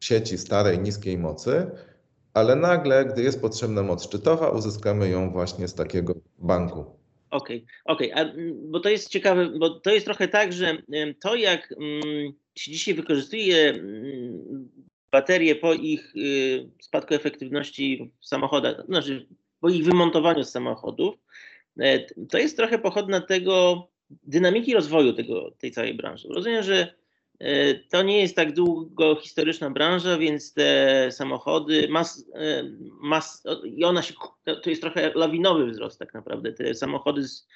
sieci 0.00 0.38
starej, 0.38 0.78
niskiej 0.78 1.18
mocy, 1.18 1.70
ale 2.34 2.56
nagle, 2.56 3.04
gdy 3.04 3.22
jest 3.22 3.40
potrzebna 3.40 3.82
moc 3.82 4.04
szczytowa, 4.04 4.50
uzyskamy 4.50 5.08
ją 5.08 5.30
właśnie 5.30 5.68
z 5.68 5.74
takiego 5.74 6.14
banku. 6.38 6.84
Okej, 7.30 7.66
okej, 7.84 8.12
a, 8.12 8.20
mm, 8.20 8.70
bo 8.70 8.80
to 8.80 8.88
jest 8.88 9.08
ciekawe, 9.08 9.50
bo 9.58 9.80
to 9.80 9.90
jest 9.90 10.06
trochę 10.06 10.28
tak, 10.28 10.52
że 10.52 10.82
to 11.20 11.34
jak 11.34 11.72
mm, 11.72 12.32
się 12.54 12.72
dzisiaj 12.72 12.94
wykorzystuje 12.94 13.70
mm, 13.70 14.68
baterie 15.12 15.54
po 15.54 15.74
ich 15.74 16.16
y, 16.16 16.70
spadku 16.80 17.14
efektywności 17.14 18.12
w 18.20 18.26
samochodach, 18.26 18.86
znaczy 18.86 19.26
po 19.60 19.68
ich 19.68 19.84
wymontowaniu 19.84 20.44
z 20.44 20.50
samochodów, 20.50 21.14
e, 21.80 22.06
to 22.26 22.38
jest 22.38 22.56
trochę 22.56 22.78
pochodna 22.78 23.20
tego 23.20 23.86
dynamiki 24.10 24.74
rozwoju 24.74 25.12
tego, 25.12 25.50
tej 25.58 25.70
całej 25.70 25.94
branży. 25.94 26.28
Rozumiem, 26.30 26.62
że 26.62 26.94
e, 27.38 27.74
to 27.74 28.02
nie 28.02 28.20
jest 28.20 28.36
tak 28.36 28.52
długo 28.52 29.16
historyczna 29.16 29.70
branża, 29.70 30.18
więc 30.18 30.54
te 30.54 31.08
samochody, 31.12 31.88
mas, 31.90 32.24
e, 32.34 32.64
mas, 33.00 33.42
i 33.64 33.84
ona 33.84 34.02
się, 34.02 34.14
to 34.62 34.70
jest 34.70 34.82
trochę 34.82 35.12
lawinowy 35.14 35.66
wzrost 35.66 35.98
tak 35.98 36.14
naprawdę. 36.14 36.52
Te 36.52 36.74
samochody 36.74 37.28
z, 37.28 37.48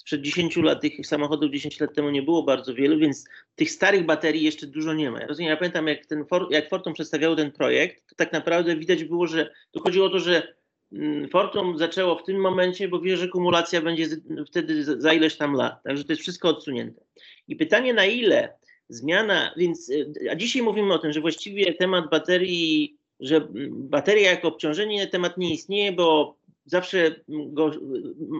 sprzed 0.00 0.22
10 0.22 0.56
lat, 0.56 0.80
tych 0.80 1.06
samochodów 1.06 1.50
10 1.50 1.80
lat 1.80 1.94
temu 1.94 2.10
nie 2.10 2.22
było 2.22 2.42
bardzo 2.42 2.74
wielu, 2.74 2.98
więc 2.98 3.24
tych 3.54 3.70
starych 3.70 4.06
baterii 4.06 4.42
jeszcze 4.42 4.66
dużo 4.66 4.94
nie 4.94 5.10
ma. 5.10 5.20
Ja 5.20 5.26
rozumiem, 5.26 5.50
ja 5.50 5.56
pamiętam 5.56 5.86
jak, 5.86 6.06
ten 6.06 6.26
For, 6.26 6.46
jak 6.50 6.68
Fortum 6.68 6.92
przedstawiało 6.92 7.36
ten 7.36 7.52
projekt, 7.52 8.08
to 8.08 8.14
tak 8.16 8.32
naprawdę 8.32 8.76
widać 8.76 9.04
było, 9.04 9.26
że 9.26 9.50
tu 9.70 9.80
chodziło 9.80 10.06
o 10.06 10.10
to, 10.10 10.18
że 10.18 10.54
mm, 10.92 11.28
Fortum 11.28 11.78
zaczęło 11.78 12.18
w 12.18 12.22
tym 12.22 12.40
momencie, 12.40 12.88
bo 12.88 13.00
wie, 13.00 13.16
że 13.16 13.28
kumulacja 13.28 13.80
będzie 13.80 14.06
wtedy 14.46 14.84
za, 14.84 15.12
ileś 15.12 15.36
tam 15.36 15.54
lat. 15.54 15.82
Także 15.82 16.04
to 16.04 16.12
jest 16.12 16.22
wszystko 16.22 16.48
odsunięte. 16.48 17.00
I 17.48 17.56
pytanie 17.56 17.94
na 17.94 18.04
ile 18.04 18.54
zmiana, 18.88 19.54
więc 19.56 19.88
y, 19.88 20.12
a 20.30 20.34
dzisiaj 20.34 20.62
mówimy 20.62 20.94
o 20.94 20.98
tym, 20.98 21.12
że 21.12 21.20
właściwie 21.20 21.74
temat 21.74 22.10
baterii, 22.10 22.96
że 23.20 23.36
mm, 23.36 23.88
bateria 23.88 24.30
jako 24.30 24.48
obciążenie 24.48 25.06
temat 25.06 25.38
nie 25.38 25.54
istnieje, 25.54 25.92
bo 25.92 26.39
zawsze 26.64 27.14
go, 27.28 27.70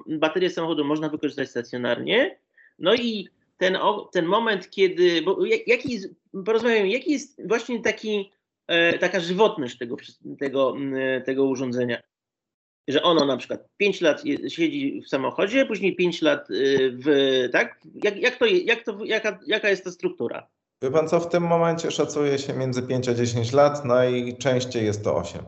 baterię 0.07 0.51
samochodu 0.51 0.85
można 0.85 1.09
wykorzystać 1.09 1.51
stacjonarnie. 1.51 2.39
No 2.79 2.95
i 2.95 3.29
ten, 3.59 3.79
ten 4.13 4.27
moment, 4.27 4.71
kiedy, 4.71 5.23
bo 5.23 5.47
jak- 5.47 5.69
jaki, 5.69 5.99
porozmawiamy, 6.45 6.89
jaki 6.89 7.13
jest 7.13 7.49
właśnie 7.49 7.83
taki, 7.83 8.31
e, 8.67 8.99
taka 8.99 9.21
żywotność 9.21 9.79
tego, 9.79 9.97
tego, 10.39 10.77
mm, 10.77 11.23
tego 11.23 11.45
urządzenia? 11.45 12.01
Że 12.89 13.03
ono 13.03 13.27
na 13.27 13.37
przykład 13.37 13.69
5 13.77 14.01
lat 14.01 14.23
siedzi 14.49 15.03
w 15.07 15.09
samochodzie, 15.09 15.67
później 15.67 15.97
5 15.97 16.23
lat 16.23 16.51
y, 16.51 16.99
w, 17.05 17.49
tak? 17.53 17.81
Jak, 18.05 18.17
jak 18.17 18.37
to, 18.37 18.47
jak 18.47 18.85
to, 18.85 19.05
jaka, 19.05 19.39
jaka 19.47 19.69
jest 19.69 19.85
ta 19.85 19.91
struktura? 19.91 20.47
Wie 20.83 20.91
pan 20.91 21.09
co, 21.09 21.21
w 21.21 21.29
tym 21.29 21.43
momencie 21.43 21.91
szacuje 21.91 22.39
się 22.39 22.53
między 22.53 22.83
5 22.83 23.09
a 23.09 23.15
10 23.15 23.53
lat, 23.53 23.85
najczęściej 23.85 24.85
jest 24.85 25.05
to 25.05 25.17
8. 25.17 25.41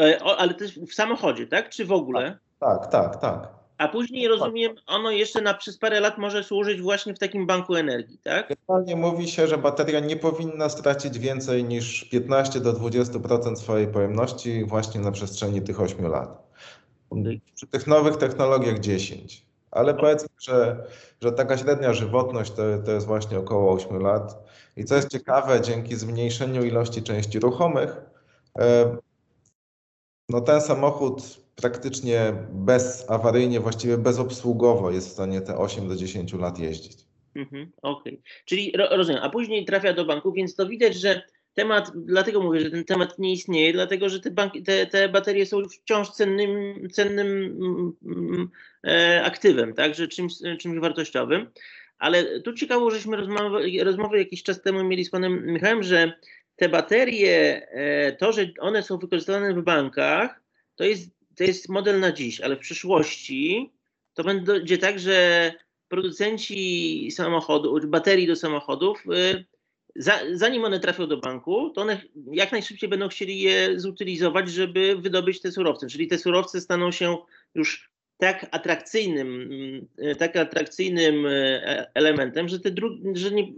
E, 0.00 0.22
ale 0.22 0.54
też 0.54 0.78
w 0.78 0.94
samochodzie, 0.94 1.46
tak? 1.46 1.70
Czy 1.70 1.84
w 1.84 1.92
ogóle? 1.92 2.38
Tak, 2.60 2.86
tak, 2.86 3.20
tak. 3.20 3.56
A 3.78 3.88
później 3.88 4.28
rozumiem, 4.28 4.74
ono 4.86 5.10
jeszcze 5.10 5.40
na 5.40 5.54
przez 5.54 5.78
parę 5.78 6.00
lat 6.00 6.18
może 6.18 6.44
służyć 6.44 6.80
właśnie 6.80 7.14
w 7.14 7.18
takim 7.18 7.46
banku 7.46 7.74
energii, 7.74 8.18
tak? 8.18 8.48
Generalnie 8.48 8.96
mówi 8.96 9.28
się, 9.28 9.46
że 9.46 9.58
bateria 9.58 10.00
nie 10.00 10.16
powinna 10.16 10.68
stracić 10.68 11.18
więcej 11.18 11.64
niż 11.64 12.04
15 12.04 12.60
do 12.60 12.72
20% 12.72 13.56
swojej 13.56 13.88
pojemności 13.88 14.64
właśnie 14.64 15.00
na 15.00 15.12
przestrzeni 15.12 15.62
tych 15.62 15.80
8 15.80 16.06
lat. 16.06 16.46
Przy 17.54 17.66
tych 17.66 17.86
nowych 17.86 18.16
technologiach 18.16 18.78
10. 18.78 19.46
Ale 19.70 19.94
powiedzmy, 19.94 20.28
że, 20.40 20.86
że 21.22 21.32
taka 21.32 21.58
średnia 21.58 21.92
żywotność 21.92 22.50
to, 22.52 22.62
to 22.84 22.90
jest 22.90 23.06
właśnie 23.06 23.38
około 23.38 23.72
8 23.72 24.02
lat. 24.02 24.44
I 24.76 24.84
co 24.84 24.94
jest 24.94 25.08
ciekawe, 25.08 25.60
dzięki 25.60 25.96
zmniejszeniu 25.96 26.64
ilości 26.64 27.02
części 27.02 27.38
ruchomych, 27.38 28.00
e, 28.58 28.96
no 30.28 30.40
ten 30.40 30.60
samochód 30.60 31.22
praktycznie 31.56 32.32
bezawaryjnie, 32.52 33.60
właściwie 33.60 33.98
bezobsługowo 33.98 34.90
jest 34.90 35.08
w 35.08 35.12
stanie 35.12 35.40
te 35.40 35.58
8 35.58 35.88
do 35.88 35.96
10 35.96 36.32
lat 36.32 36.58
jeździć. 36.58 37.06
Mhm, 37.34 37.72
Okej. 37.82 38.20
Czyli 38.44 38.72
ro, 38.76 38.88
rozumiem, 38.90 39.22
a 39.22 39.30
później 39.30 39.64
trafia 39.64 39.92
do 39.92 40.04
banku, 40.04 40.32
więc 40.32 40.54
to 40.54 40.66
widać, 40.66 40.94
że 40.94 41.22
temat, 41.54 41.92
dlatego 41.94 42.42
mówię, 42.42 42.60
że 42.60 42.70
ten 42.70 42.84
temat 42.84 43.18
nie 43.18 43.32
istnieje, 43.32 43.72
dlatego 43.72 44.08
że 44.08 44.20
te, 44.20 44.30
banki, 44.30 44.62
te, 44.62 44.86
te 44.86 45.08
baterie 45.08 45.46
są 45.46 45.68
wciąż 45.68 46.10
cennym, 46.10 46.50
cennym 46.90 47.28
mm, 48.04 48.50
e, 48.84 49.24
aktywem, 49.24 49.74
tak, 49.74 49.94
że 49.94 50.08
czymś, 50.08 50.32
czymś 50.60 50.78
wartościowym. 50.78 51.50
Ale 51.98 52.40
tu 52.40 52.52
ciekawo, 52.52 52.90
żeśmy 52.90 53.16
rozmowy, 53.16 53.84
rozmowy 53.84 54.18
jakiś 54.18 54.42
czas 54.42 54.62
temu 54.62 54.84
mieli 54.84 55.04
z 55.04 55.10
panem 55.10 55.46
Michałem, 55.46 55.82
że 55.82 56.12
te 56.56 56.68
baterie, 56.68 57.68
e, 57.70 58.12
to, 58.12 58.32
że 58.32 58.46
one 58.60 58.82
są 58.82 58.98
wykorzystywane 58.98 59.54
w 59.54 59.62
bankach, 59.62 60.42
to 60.74 60.84
jest, 60.84 61.10
to 61.36 61.44
jest 61.44 61.68
model 61.68 62.00
na 62.00 62.12
dziś, 62.12 62.40
ale 62.40 62.56
w 62.56 62.60
przyszłości 62.60 63.72
to 64.14 64.24
będzie 64.24 64.78
tak, 64.78 64.98
że 64.98 65.52
producenci 65.88 67.10
samochodów, 67.10 67.86
baterii 67.86 68.26
do 68.26 68.36
samochodów, 68.36 69.04
y, 69.06 69.44
za, 69.96 70.20
zanim 70.32 70.64
one 70.64 70.80
trafią 70.80 71.06
do 71.06 71.16
banku, 71.16 71.70
to 71.70 71.80
one 71.80 72.00
jak 72.32 72.52
najszybciej 72.52 72.88
będą 72.88 73.08
chcieli 73.08 73.40
je 73.40 73.80
zutylizować, 73.80 74.50
żeby 74.50 74.96
wydobyć 74.96 75.40
te 75.40 75.52
surowce. 75.52 75.86
Czyli 75.86 76.08
te 76.08 76.18
surowce 76.18 76.60
staną 76.60 76.92
się 76.92 77.16
już 77.54 77.90
tak 78.18 78.46
atrakcyjnym, 78.50 79.28
mm, 79.98 80.16
tak 80.16 80.36
atrakcyjnym 80.36 81.26
e, 81.26 81.90
elementem, 81.94 82.48
że, 82.48 82.60
te 82.60 82.70
dru- 82.70 83.16
że 83.16 83.30
nie, 83.30 83.52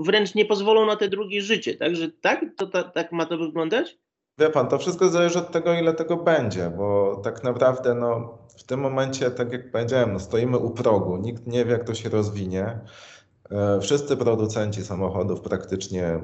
wręcz 0.00 0.34
nie 0.34 0.44
pozwolą 0.44 0.86
na 0.86 0.96
te 0.96 1.08
drugie 1.08 1.42
życie. 1.42 1.74
Także 1.74 2.10
tak, 2.20 2.44
to, 2.56 2.66
ta, 2.66 2.82
tak 2.82 3.12
ma 3.12 3.26
to 3.26 3.38
wyglądać? 3.38 3.98
Wie 4.38 4.50
pan, 4.50 4.68
to 4.68 4.78
wszystko 4.78 5.08
zależy 5.08 5.38
od 5.38 5.52
tego, 5.52 5.74
ile 5.74 5.92
tego 5.92 6.16
będzie, 6.16 6.72
bo 6.76 7.20
tak 7.24 7.44
naprawdę 7.44 7.94
no, 7.94 8.38
w 8.58 8.62
tym 8.62 8.80
momencie, 8.80 9.30
tak 9.30 9.52
jak 9.52 9.70
powiedziałem, 9.70 10.12
no, 10.12 10.20
stoimy 10.20 10.58
u 10.58 10.70
progu, 10.70 11.16
nikt 11.16 11.46
nie 11.46 11.64
wie, 11.64 11.72
jak 11.72 11.84
to 11.84 11.94
się 11.94 12.08
rozwinie. 12.08 12.78
E, 13.50 13.80
Wszyscy 13.80 14.16
producenci 14.16 14.82
samochodów 14.82 15.40
praktycznie 15.40 16.20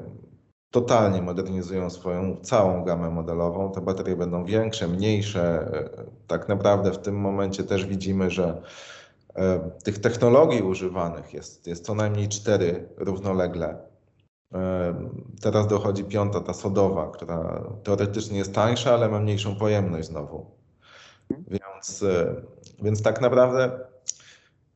totalnie 0.71 1.21
modernizują 1.21 1.89
swoją 1.89 2.37
całą 2.37 2.83
gamę 2.83 3.09
modelową. 3.09 3.71
Te 3.71 3.81
baterie 3.81 4.15
będą 4.15 4.45
większe, 4.45 4.87
mniejsze. 4.87 5.71
Tak 6.27 6.49
naprawdę 6.49 6.91
w 6.91 6.97
tym 6.97 7.15
momencie 7.15 7.63
też 7.63 7.85
widzimy, 7.85 8.29
że 8.29 8.61
e, 9.35 9.71
tych 9.83 9.99
technologii 9.99 10.61
używanych 10.61 11.33
jest, 11.33 11.67
jest 11.67 11.85
co 11.85 11.95
najmniej 11.95 12.29
cztery 12.29 12.89
równolegle. 12.97 13.77
E, 14.53 14.93
teraz 15.41 15.67
dochodzi 15.67 16.03
piąta, 16.03 16.41
ta 16.41 16.53
sodowa, 16.53 17.11
która 17.11 17.63
teoretycznie 17.83 18.37
jest 18.37 18.53
tańsza, 18.53 18.93
ale 18.93 19.09
ma 19.09 19.19
mniejszą 19.19 19.55
pojemność 19.55 20.07
znowu. 20.07 20.45
Więc, 21.47 22.03
e, 22.03 22.35
więc 22.81 23.03
tak 23.03 23.21
naprawdę 23.21 23.90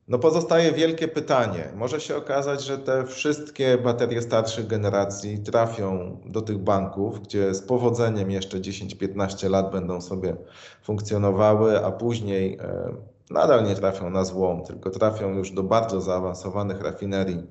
no 0.08 0.18
pozostaje 0.18 0.72
wielkie 0.72 1.08
pytanie. 1.08 1.72
Może 1.76 2.00
się 2.00 2.16
okazać, 2.16 2.64
że 2.64 2.78
te 2.78 3.06
wszystkie 3.06 3.78
baterie 3.78 4.22
starszych 4.22 4.66
generacji 4.66 5.38
trafią 5.38 6.20
do 6.26 6.42
tych 6.42 6.58
banków, 6.58 7.22
gdzie 7.22 7.54
z 7.54 7.62
powodzeniem 7.62 8.30
jeszcze 8.30 8.58
10-15 8.58 9.50
lat 9.50 9.72
będą 9.72 10.00
sobie 10.00 10.36
funkcjonowały, 10.82 11.84
a 11.84 11.92
później 11.92 12.58
e, 12.60 12.94
nadal 13.30 13.64
nie 13.64 13.74
trafią 13.74 14.10
na 14.10 14.24
złom, 14.24 14.64
tylko 14.64 14.90
trafią 14.90 15.34
już 15.34 15.50
do 15.50 15.62
bardzo 15.62 16.00
zaawansowanych 16.00 16.82
rafinerii 16.82 17.46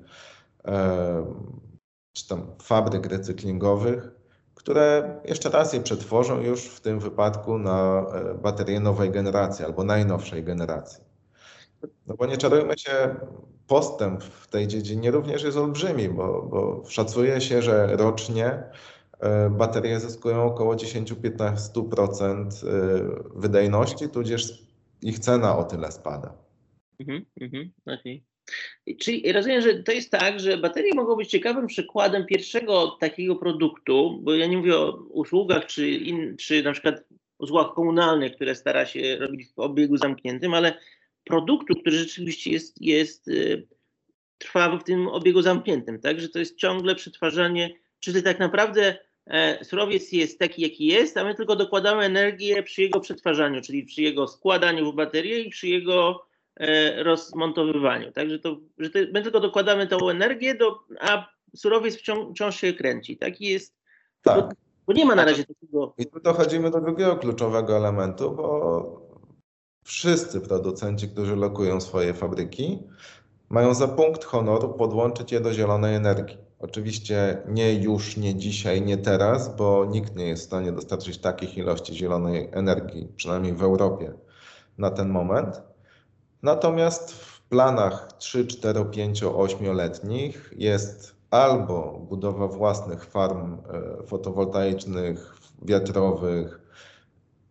e, 0.64 1.26
czy 2.12 2.28
tam 2.28 2.46
fabryk 2.62 3.06
recyklingowych, 3.06 4.10
które 4.54 5.20
jeszcze 5.24 5.50
raz 5.50 5.72
je 5.72 5.80
przetworzą 5.80 6.40
już 6.40 6.64
w 6.64 6.80
tym 6.80 7.00
wypadku 7.00 7.58
na 7.58 8.06
e, 8.14 8.34
baterie 8.34 8.80
nowej 8.80 9.10
generacji 9.10 9.64
albo 9.64 9.84
najnowszej 9.84 10.44
generacji. 10.44 11.05
No 12.06 12.14
bo 12.14 12.26
nie 12.26 12.36
czarujmy 12.36 12.78
się, 12.78 13.16
postęp 13.66 14.22
w 14.22 14.48
tej 14.48 14.66
dziedzinie 14.66 15.10
również 15.10 15.42
jest 15.42 15.56
olbrzymi, 15.56 16.08
bo, 16.08 16.42
bo 16.42 16.82
szacuje 16.88 17.40
się, 17.40 17.62
że 17.62 17.96
rocznie 17.96 18.62
e, 19.20 19.50
baterie 19.50 20.00
zyskują 20.00 20.44
około 20.44 20.74
10-15% 20.74 22.66
e, 22.66 22.80
wydajności, 23.34 24.08
tudzież 24.08 24.62
ich 25.02 25.18
cena 25.18 25.58
o 25.58 25.64
tyle 25.64 25.92
spada. 25.92 26.34
Mhm, 27.00 27.24
mhm, 27.40 27.70
okay. 27.86 28.20
Czyli 28.98 29.32
rozumiem, 29.32 29.62
że 29.62 29.82
to 29.82 29.92
jest 29.92 30.10
tak, 30.10 30.40
że 30.40 30.56
baterie 30.56 30.94
mogą 30.94 31.16
być 31.16 31.30
ciekawym 31.30 31.66
przykładem 31.66 32.26
pierwszego 32.26 32.96
takiego 33.00 33.36
produktu, 33.36 34.20
bo 34.22 34.34
ja 34.34 34.46
nie 34.46 34.56
mówię 34.56 34.76
o 34.76 34.92
usługach 35.10 35.66
czy, 35.66 35.90
in, 35.90 36.36
czy 36.36 36.62
na 36.62 36.72
przykład 36.72 37.04
usługach 37.38 37.74
komunalnych, 37.74 38.34
które 38.34 38.54
stara 38.54 38.86
się 38.86 39.16
robić 39.16 39.48
w 39.48 39.58
obiegu 39.58 39.96
zamkniętym, 39.96 40.54
ale 40.54 40.78
produktu, 41.26 41.74
który 41.74 41.98
rzeczywiście 41.98 42.50
jest, 42.50 42.82
jest 42.82 43.28
y, 43.28 43.66
trwa 44.38 44.76
w 44.76 44.84
tym 44.84 45.08
obiegu 45.08 45.42
zamkniętym, 45.42 46.00
tak? 46.00 46.20
Że 46.20 46.28
to 46.28 46.38
jest 46.38 46.56
ciągle 46.56 46.94
przetwarzanie, 46.94 47.74
czyli 48.00 48.22
tak 48.22 48.38
naprawdę 48.38 48.96
e, 49.26 49.64
surowiec 49.64 50.12
jest 50.12 50.38
taki, 50.38 50.62
jaki 50.62 50.86
jest, 50.86 51.16
a 51.16 51.24
my 51.24 51.34
tylko 51.34 51.56
dokładamy 51.56 52.04
energię 52.04 52.62
przy 52.62 52.82
jego 52.82 53.00
przetwarzaniu, 53.00 53.60
czyli 53.60 53.84
przy 53.84 54.02
jego 54.02 54.28
składaniu 54.28 54.92
w 54.92 54.94
baterię 54.94 55.40
i 55.40 55.50
przy 55.50 55.68
jego 55.68 56.26
e, 56.56 57.02
rozmontowywaniu. 57.02 58.12
Także 58.12 58.38
to, 58.38 58.56
że 58.78 58.90
to, 58.90 58.98
my 59.12 59.22
tylko 59.22 59.40
dokładamy 59.40 59.86
tą 59.86 60.08
energię, 60.08 60.54
do, 60.54 60.78
a 61.00 61.28
surowiec 61.56 61.96
wciąż, 61.96 62.34
wciąż 62.34 62.60
się 62.60 62.72
kręci. 62.72 63.16
Taki 63.16 63.44
jest. 63.44 63.76
Tak. 64.22 64.40
Bo, 64.40 64.48
bo 64.86 64.92
nie 64.92 65.04
ma 65.04 65.14
na 65.14 65.24
razie 65.24 65.44
takiego. 65.44 65.94
I 65.98 66.06
tu 66.06 66.20
dochodzimy 66.20 66.70
do 66.70 66.80
drugiego 66.80 67.16
kluczowego 67.16 67.76
elementu, 67.76 68.30
bo 68.30 69.05
wszyscy 69.86 70.40
producenci, 70.40 71.08
którzy 71.08 71.36
lokują 71.36 71.80
swoje 71.80 72.14
fabryki, 72.14 72.82
mają 73.48 73.74
za 73.74 73.88
punkt 73.88 74.24
honoru 74.24 74.68
podłączyć 74.68 75.32
je 75.32 75.40
do 75.40 75.52
zielonej 75.52 75.94
energii. 75.94 76.38
Oczywiście 76.58 77.42
nie 77.48 77.74
już, 77.74 78.16
nie 78.16 78.34
dzisiaj, 78.34 78.82
nie 78.82 78.98
teraz, 78.98 79.56
bo 79.56 79.84
nikt 79.84 80.16
nie 80.16 80.26
jest 80.26 80.42
w 80.42 80.46
stanie 80.46 80.72
dostarczyć 80.72 81.18
takich 81.18 81.56
ilości 81.56 81.94
zielonej 81.94 82.48
energii, 82.52 83.08
przynajmniej 83.16 83.52
w 83.54 83.62
Europie, 83.62 84.12
na 84.78 84.90
ten 84.90 85.08
moment. 85.08 85.62
Natomiast 86.42 87.12
w 87.12 87.40
planach 87.40 88.12
3, 88.18 88.46
4, 88.46 88.84
5, 88.84 89.22
8-letnich 89.22 90.52
jest 90.56 91.16
albo 91.30 92.06
budowa 92.08 92.48
własnych 92.48 93.04
farm 93.04 93.54
e, 93.54 94.06
fotowoltaicznych, 94.06 95.36
wiatrowych 95.62 96.60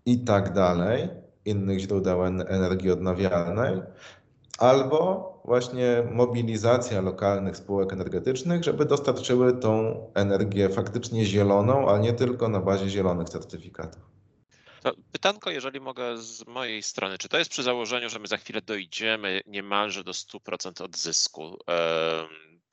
i 0.06 0.20
tak 0.20 0.54
dalej, 0.54 1.10
innych 1.46 1.80
źródeł 1.80 2.26
energii 2.26 2.92
odnawialnej, 2.92 3.82
albo 4.58 5.32
właśnie 5.46 6.04
mobilizacja 6.12 7.02
lokalnych 7.02 7.58
spółek 7.58 7.94
energetycznych, 7.94 8.64
żeby 8.64 8.86
dostarczyły 8.86 9.54
tą 9.54 9.96
energię 10.14 10.70
faktycznie 10.70 11.26
zieloną, 11.26 11.90
a 11.90 11.98
nie 11.98 12.14
tylko 12.14 12.48
na 12.48 12.60
bazie 12.60 12.90
zielonych 12.90 13.30
certyfikatów. 13.30 14.02
To 14.84 14.92
pytanko, 15.12 15.50
jeżeli 15.50 15.80
mogę 15.80 16.18
z 16.18 16.48
mojej 16.48 16.84
strony, 16.84 17.18
czy 17.18 17.30
to 17.30 17.38
jest 17.38 17.52
przy 17.52 17.64
założeniu, 17.64 18.10
że 18.10 18.20
my 18.20 18.28
za 18.28 18.38
chwilę 18.38 18.62
dojdziemy 18.62 19.42
niemalże 19.48 20.04
do 20.04 20.12
100% 20.12 20.84
odzysku 20.84 21.58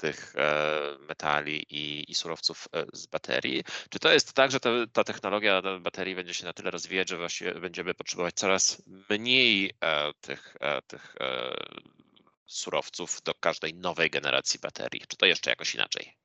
tych 0.02 0.34
e, 0.36 0.96
metali 1.08 1.66
i, 1.70 2.10
i 2.10 2.14
surowców 2.14 2.68
e, 2.72 2.84
z 2.92 3.06
baterii. 3.06 3.64
Czy 3.90 3.98
to 3.98 4.12
jest 4.12 4.32
tak, 4.32 4.50
że 4.50 4.60
ta, 4.60 4.70
ta 4.92 5.04
technologia 5.04 5.62
baterii 5.80 6.14
będzie 6.14 6.34
się 6.34 6.44
na 6.44 6.52
tyle 6.52 6.70
rozwijać, 6.70 7.08
że 7.08 7.16
właściwie 7.16 7.54
będziemy 7.54 7.94
potrzebować 7.94 8.34
coraz 8.34 8.82
mniej 9.10 9.72
e, 9.80 10.12
tych, 10.20 10.56
tych 10.86 11.16
surowców 12.46 13.22
do 13.24 13.34
każdej 13.34 13.74
nowej 13.74 14.10
generacji 14.10 14.60
baterii? 14.60 15.02
Czy 15.08 15.16
to 15.16 15.26
jeszcze 15.26 15.50
jakoś 15.50 15.74
inaczej? 15.74 16.16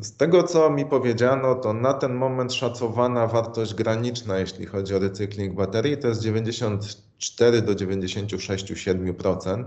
Z 0.00 0.16
tego, 0.16 0.42
co 0.42 0.70
mi 0.70 0.86
powiedziano, 0.86 1.54
to 1.54 1.72
na 1.72 1.94
ten 1.94 2.14
moment 2.14 2.54
szacowana 2.54 3.26
wartość 3.26 3.74
graniczna, 3.74 4.38
jeśli 4.38 4.66
chodzi 4.66 4.94
o 4.94 4.98
recykling 4.98 5.54
baterii, 5.54 5.98
to 5.98 6.08
jest 6.08 6.22
94 6.22 7.62
do 7.62 7.72
96,7%, 7.72 9.64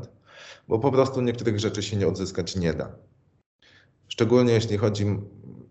bo 0.68 0.80
po 0.80 0.92
prostu 0.92 1.22
niektórych 1.22 1.60
rzeczy 1.60 1.84
się 1.84 1.98
nie 1.98 2.08
odzyskać 2.08 2.56
nie 2.56 2.74
da. 2.74 2.96
Szczególnie 4.18 4.54
jeśli 4.54 4.78
chodzi 4.78 5.06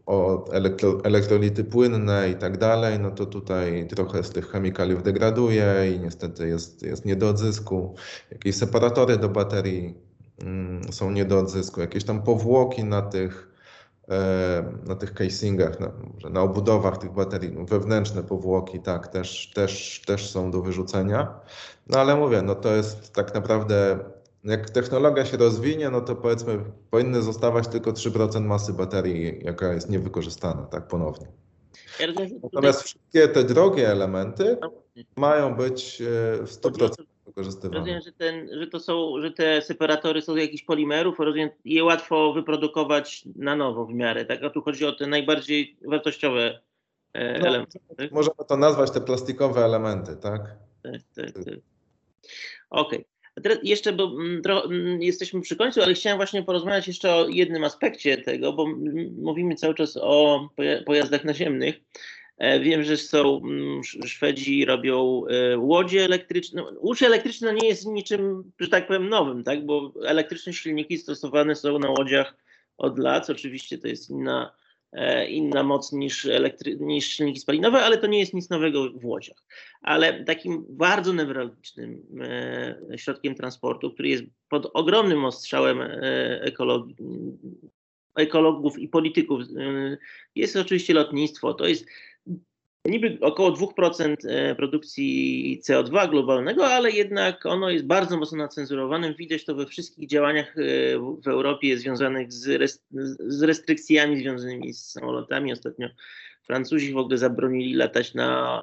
o 0.06 0.48
elektro, 0.52 1.00
elektrolity 1.04 1.64
płynne 1.64 2.30
i 2.30 2.34
tak 2.34 2.58
dalej, 2.58 2.98
no 3.00 3.10
to 3.10 3.26
tutaj 3.26 3.86
trochę 3.88 4.24
z 4.24 4.30
tych 4.30 4.50
chemikaliów 4.50 5.02
degraduje 5.02 5.92
i 5.96 6.00
niestety 6.00 6.48
jest, 6.48 6.82
jest 6.82 7.04
nie 7.04 7.16
do 7.16 7.28
odzysku. 7.28 7.94
Jakieś 8.30 8.56
separatory 8.56 9.16
do 9.16 9.28
baterii 9.28 9.94
mm, 10.42 10.92
są 10.92 11.10
nie 11.10 11.24
do 11.24 11.38
odzysku, 11.38 11.80
jakieś 11.80 12.04
tam 12.04 12.22
powłoki 12.22 12.84
na 12.84 13.02
tych, 13.02 13.48
e, 14.08 14.72
na 14.84 14.94
tych 14.94 15.14
casingach, 15.14 15.80
na, 15.80 15.92
na 16.30 16.42
obudowach 16.42 16.98
tych 16.98 17.12
baterii, 17.12 17.52
no 17.52 17.64
wewnętrzne 17.64 18.22
powłoki, 18.22 18.80
tak, 18.80 19.08
też, 19.08 19.52
też, 19.54 20.02
też 20.06 20.30
są 20.30 20.50
do 20.50 20.62
wyrzucenia. 20.62 21.40
No 21.86 21.98
ale 21.98 22.16
mówię, 22.16 22.42
no 22.42 22.54
to 22.54 22.76
jest 22.76 23.12
tak 23.12 23.34
naprawdę 23.34 23.98
jak 24.46 24.70
technologia 24.70 25.24
się 25.24 25.36
rozwinie, 25.36 25.90
no 25.90 26.00
to 26.00 26.16
powiedzmy 26.16 26.58
powinny 26.90 27.22
zostawać 27.22 27.68
tylko 27.68 27.92
3% 27.92 28.40
masy 28.40 28.72
baterii, 28.72 29.40
jaka 29.44 29.72
jest 29.72 29.90
niewykorzystana, 29.90 30.62
tak 30.62 30.88
ponownie. 30.88 31.26
Natomiast 32.42 32.82
wszystkie 32.82 33.28
te 33.28 33.44
drogie 33.44 33.88
elementy 33.88 34.56
no. 34.60 34.72
mają 35.16 35.54
być 35.54 36.00
e, 36.00 36.04
w 36.46 36.50
100% 36.50 36.88
wykorzystywane. 37.26 37.78
Rozumiem, 37.78 38.00
że, 38.02 38.12
ten, 38.12 38.48
że, 38.60 38.66
to 38.66 38.80
są, 38.80 39.12
że 39.22 39.30
te 39.30 39.62
separatory 39.62 40.22
są 40.22 40.34
z 40.34 40.36
jakichś 40.36 40.62
polimerów, 40.62 41.18
rozumiem, 41.18 41.50
je 41.64 41.84
łatwo 41.84 42.32
wyprodukować 42.32 43.28
na 43.36 43.56
nowo 43.56 43.86
w 43.86 43.94
miarę, 43.94 44.24
tak? 44.24 44.42
A 44.42 44.50
tu 44.50 44.62
chodzi 44.62 44.86
o 44.86 44.92
te 44.92 45.06
najbardziej 45.06 45.76
wartościowe 45.86 46.60
e, 47.12 47.38
no, 47.38 47.46
elementy. 47.46 47.78
Tak? 47.96 48.12
Możemy 48.12 48.36
to 48.48 48.56
nazwać 48.56 48.90
te 48.90 49.00
plastikowe 49.00 49.64
elementy, 49.64 50.16
tak? 50.16 50.56
Tak, 50.82 51.00
tak, 51.14 51.32
tak. 51.32 51.54
Okej. 52.70 52.98
Okay. 52.98 53.15
Jeszcze, 53.62 53.92
bo 53.92 54.04
mm, 54.04 54.42
mm, 54.64 55.02
jesteśmy 55.02 55.40
przy 55.40 55.56
końcu, 55.56 55.82
ale 55.82 55.94
chciałem 55.94 56.18
właśnie 56.18 56.42
porozmawiać 56.42 56.88
jeszcze 56.88 57.14
o 57.14 57.28
jednym 57.28 57.64
aspekcie 57.64 58.18
tego, 58.18 58.52
bo 58.52 58.66
mówimy 59.18 59.54
cały 59.54 59.74
czas 59.74 59.98
o 60.00 60.48
pojazdach 60.86 61.24
naziemnych. 61.24 61.80
E, 62.38 62.60
wiem, 62.60 62.84
że 62.84 62.96
są, 62.96 63.40
mm, 63.44 63.84
Szwedzi 63.84 64.64
robią 64.64 65.22
e, 65.26 65.58
łodzie 65.58 66.04
elektryczne. 66.04 66.64
Łódź 66.80 67.02
elektryczna 67.02 67.52
nie 67.52 67.68
jest 67.68 67.86
niczym, 67.86 68.52
że 68.60 68.68
tak 68.68 68.86
powiem, 68.86 69.08
nowym, 69.08 69.44
tak? 69.44 69.66
bo 69.66 69.92
elektryczne 70.04 70.52
silniki 70.52 70.98
stosowane 70.98 71.56
są 71.56 71.78
na 71.78 71.90
łodziach 71.90 72.36
od 72.78 72.98
lat. 72.98 73.30
Oczywiście 73.30 73.78
to 73.78 73.88
jest 73.88 74.10
inna 74.10 74.52
inna 75.28 75.62
moc 75.62 75.92
niż, 75.92 76.26
elektry- 76.26 76.80
niż 76.80 77.06
silniki 77.06 77.40
spalinowe, 77.40 77.82
ale 77.82 77.98
to 77.98 78.06
nie 78.06 78.18
jest 78.18 78.34
nic 78.34 78.50
nowego 78.50 78.90
w 78.90 79.04
łodziach. 79.04 79.44
Ale 79.82 80.24
takim 80.24 80.64
bardzo 80.68 81.12
newralgicznym 81.12 82.02
e, 82.20 82.98
środkiem 82.98 83.34
transportu, 83.34 83.90
który 83.90 84.08
jest 84.08 84.24
pod 84.48 84.70
ogromnym 84.74 85.24
ostrzałem 85.24 85.80
e, 85.80 86.42
ekologów 88.14 88.78
i 88.78 88.88
polityków, 88.88 89.42
jest 90.34 90.56
oczywiście 90.56 90.94
lotnictwo. 90.94 91.54
To 91.54 91.66
jest 91.66 91.86
niby 92.86 93.18
około 93.20 93.52
2% 93.52 94.16
e, 94.28 94.54
produkcji 94.54 95.60
CO2 95.64 96.10
globalnego, 96.10 96.66
ale 96.66 96.90
jednak 96.90 97.46
ono 97.46 97.70
jest 97.70 97.86
bardzo 97.86 98.16
mocno 98.16 98.38
nacenzurowane. 98.38 99.14
Widać 99.14 99.44
to 99.44 99.54
we 99.54 99.66
wszystkich 99.66 100.08
działaniach 100.08 100.56
e, 100.58 100.62
w 101.22 101.28
Europie 101.28 101.78
związanych 101.78 102.32
z, 102.32 103.42
restrykcjami 103.42 104.18
związanymi 104.18 104.72
z 104.72 104.84
samolotami. 104.84 105.52
Ostatnio 105.52 105.88
Francuzi 106.46 106.92
w 106.92 106.96
ogóle 106.96 107.18
zabronili 107.18 107.74
latać 107.74 108.14
na, 108.14 108.62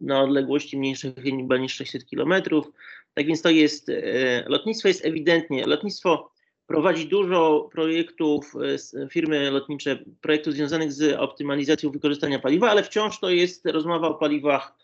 na, 0.00 0.20
odległości 0.20 0.78
mniejszych 0.78 1.14
niż 1.60 1.74
600 1.74 2.06
kilometrów. 2.06 2.72
Tak 3.14 3.26
więc 3.26 3.42
to 3.42 3.50
jest, 3.50 3.88
e, 3.88 4.44
lotnictwo 4.46 4.88
jest 4.88 5.04
ewidentnie, 5.04 5.66
lotnictwo 5.66 6.37
prowadzi 6.68 7.06
dużo 7.06 7.68
projektów, 7.72 8.54
e, 8.94 9.08
firmy 9.08 9.50
lotnicze, 9.50 9.98
projektów 10.20 10.54
związanych 10.54 10.92
z 10.92 11.16
optymalizacją 11.16 11.90
wykorzystania 11.90 12.38
paliwa, 12.38 12.70
ale 12.70 12.82
wciąż 12.82 13.20
to 13.20 13.30
jest 13.30 13.66
rozmowa 13.66 14.08
o 14.08 14.14
paliwach 14.14 14.74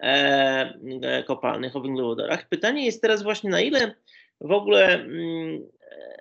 e, 0.00 0.04
e, 1.02 1.22
kopalnych, 1.22 1.76
o 1.76 1.80
węglowodorach. 1.80 2.48
Pytanie 2.48 2.86
jest 2.86 3.02
teraz 3.02 3.22
właśnie, 3.22 3.50
na 3.50 3.60
ile 3.60 3.94
w 4.40 4.52
ogóle 4.52 4.94
mm, 4.94 5.68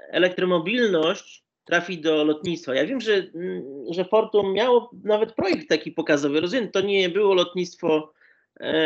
elektromobilność 0.09 1.43
trafi 1.65 1.97
do 1.97 2.23
lotnictwa. 2.23 2.75
Ja 2.75 2.85
wiem, 2.85 3.01
że, 3.01 3.13
mm, 3.13 3.63
że 3.89 4.05
Fortum 4.05 4.53
miało 4.53 4.91
nawet 5.03 5.33
projekt 5.33 5.69
taki 5.69 5.91
pokazowy. 5.91 6.41
Rozumiem, 6.41 6.71
to 6.71 6.81
nie 6.81 7.09
było 7.09 7.33
lotnictwo, 7.33 8.13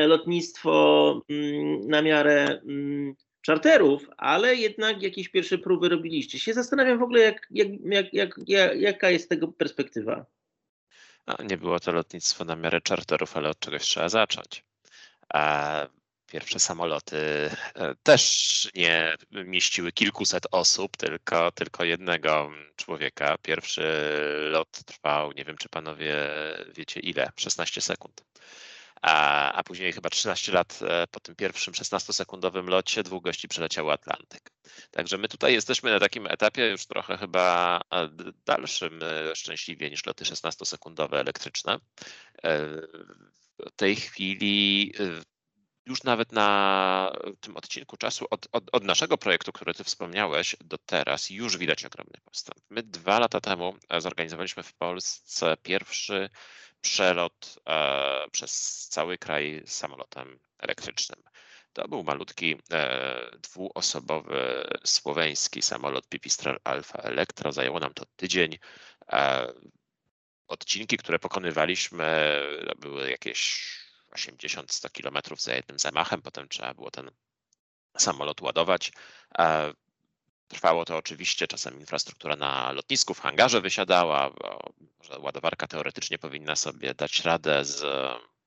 lotnictwo 0.07 1.21
mm, 1.29 1.87
na 1.87 2.01
miarę 2.01 2.61
czarterów, 3.41 4.09
ale 4.17 4.55
jednak 4.55 5.01
jakieś 5.01 5.29
pierwsze 5.29 5.57
próby 5.57 5.89
robiliście. 5.89 6.39
Się 6.39 6.53
zastanawiam 6.53 6.99
w 6.99 7.03
ogóle, 7.03 7.19
jak, 7.19 7.47
jak, 7.51 7.69
jak, 8.13 8.31
jak, 8.47 8.79
jaka 8.79 9.09
jest 9.09 9.29
tego 9.29 9.47
perspektywa. 9.47 10.25
No, 11.27 11.35
nie 11.43 11.57
było 11.57 11.79
to 11.79 11.91
lotnictwo 11.91 12.45
na 12.45 12.55
miarę 12.55 12.81
czarterów, 12.81 13.37
ale 13.37 13.49
od 13.49 13.59
czegoś 13.59 13.81
trzeba 13.81 14.09
zacząć. 14.09 14.63
A 15.33 15.87
pierwsze 16.31 16.59
samoloty 16.59 17.17
e, 17.75 17.95
też 18.03 18.69
nie 18.75 19.15
mieściły 19.31 19.91
kilkuset 19.91 20.47
osób, 20.51 20.97
tylko, 20.97 21.51
tylko 21.51 21.83
jednego 21.83 22.51
człowieka. 22.75 23.37
Pierwszy 23.41 23.83
lot 24.51 24.83
trwał, 24.85 25.31
nie 25.31 25.45
wiem 25.45 25.57
czy 25.57 25.69
panowie 25.69 26.15
wiecie 26.75 26.99
ile, 26.99 27.31
16 27.35 27.81
sekund 27.81 28.23
a, 29.01 29.51
a 29.53 29.63
później 29.63 29.93
chyba 29.93 30.09
13 30.09 30.51
lat 30.51 30.79
e, 30.81 31.07
po 31.07 31.19
tym 31.19 31.35
pierwszym 31.35 31.73
16-sekundowym 31.73 32.67
locie 32.69 33.03
dwóch 33.03 33.23
gości 33.23 33.47
przeleciało 33.47 33.93
Atlantyk. 33.93 34.51
Także 34.91 35.17
my 35.17 35.27
tutaj 35.27 35.53
jesteśmy 35.53 35.91
na 35.91 35.99
takim 35.99 36.27
etapie 36.27 36.69
już 36.69 36.85
trochę 36.85 37.17
chyba 37.17 37.79
e, 37.93 38.09
dalszym 38.45 38.99
e, 39.03 39.35
szczęśliwie 39.35 39.89
niż 39.89 40.05
loty 40.05 40.23
16-sekundowe 40.23 41.15
elektryczne. 41.15 41.79
W 43.59 43.71
tej 43.75 43.95
chwili 43.95 44.93
już 45.85 46.03
nawet 46.03 46.31
na 46.31 47.11
tym 47.39 47.57
odcinku 47.57 47.97
czasu 47.97 48.25
od, 48.29 48.47
od, 48.51 48.63
od, 48.71 48.83
naszego 48.83 49.17
projektu, 49.17 49.51
który 49.51 49.73
ty 49.73 49.83
wspomniałeś, 49.83 50.55
do 50.63 50.77
teraz 50.77 51.29
już 51.29 51.57
widać 51.57 51.85
ogromny 51.85 52.17
postęp. 52.25 52.59
My 52.69 52.83
dwa 52.83 53.19
lata 53.19 53.41
temu 53.41 53.75
zorganizowaliśmy 53.99 54.63
w 54.63 54.73
Polsce 54.73 55.57
pierwszy 55.63 56.29
przelot 56.81 57.59
e, 57.67 58.29
przez 58.31 58.87
cały 58.87 59.17
kraj 59.17 59.63
samolotem 59.65 60.39
elektrycznym. 60.59 61.23
To 61.73 61.87
był 61.87 62.03
malutki 62.03 62.55
e, 62.71 63.31
dwuosobowy 63.37 64.69
słoweński 64.85 65.61
samolot 65.61 66.07
Pipistrel 66.07 66.59
Alpha 66.63 66.99
Electro. 66.99 67.51
Zajęło 67.51 67.79
nam 67.79 67.93
to 67.93 68.05
tydzień. 68.15 68.57
E, 69.11 69.47
odcinki, 70.47 70.97
które 70.97 71.19
pokonywaliśmy, 71.19 72.39
były 72.77 73.11
jakieś 73.11 73.71
80-100 74.11 74.91
kilometrów 74.91 75.41
za 75.41 75.53
jednym 75.53 75.79
zamachem. 75.79 76.21
Potem 76.21 76.47
trzeba 76.47 76.73
było 76.73 76.91
ten 76.91 77.11
samolot 77.97 78.41
ładować. 78.41 78.91
Trwało 80.51 80.85
to 80.85 80.97
oczywiście, 80.97 81.47
czasem 81.47 81.79
infrastruktura 81.79 82.35
na 82.35 82.71
lotnisku, 82.71 83.13
w 83.13 83.19
hangarze 83.19 83.61
wysiadała, 83.61 84.29
bo 84.29 84.59
ładowarka 85.19 85.67
teoretycznie 85.67 86.17
powinna 86.17 86.55
sobie 86.55 86.93
dać 86.93 87.19
radę 87.19 87.65
z 87.65 87.83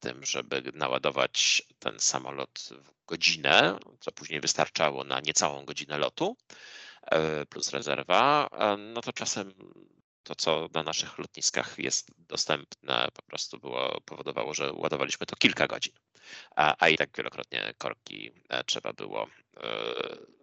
tym, 0.01 0.25
żeby 0.25 0.63
naładować 0.75 1.63
ten 1.79 2.01
samolot 2.01 2.69
w 2.85 3.07
godzinę, 3.07 3.79
co 4.01 4.13
później 4.13 4.41
wystarczało 4.41 5.05
na 5.05 5.21
niecałą 5.21 5.65
godzinę 5.65 5.99
lotu, 5.99 6.37
e, 7.03 7.47
plus 7.47 7.71
rezerwa, 7.71 8.49
e, 8.53 8.77
no 8.77 9.01
to 9.01 9.13
czasem 9.13 9.55
to, 10.23 10.35
co 10.35 10.69
na 10.75 10.83
naszych 10.83 11.19
lotniskach 11.19 11.79
jest 11.79 12.11
dostępne, 12.19 13.09
po 13.15 13.23
prostu 13.23 13.59
było, 13.59 14.01
powodowało, 14.05 14.55
że 14.55 14.73
ładowaliśmy 14.73 15.27
to 15.27 15.37
kilka 15.37 15.67
godzin. 15.67 15.95
A, 16.57 16.75
a 16.79 16.89
i 16.89 16.97
tak 16.97 17.17
wielokrotnie 17.17 17.75
korki 17.79 18.31
e, 18.49 18.65
trzeba 18.65 18.93
było 18.93 19.27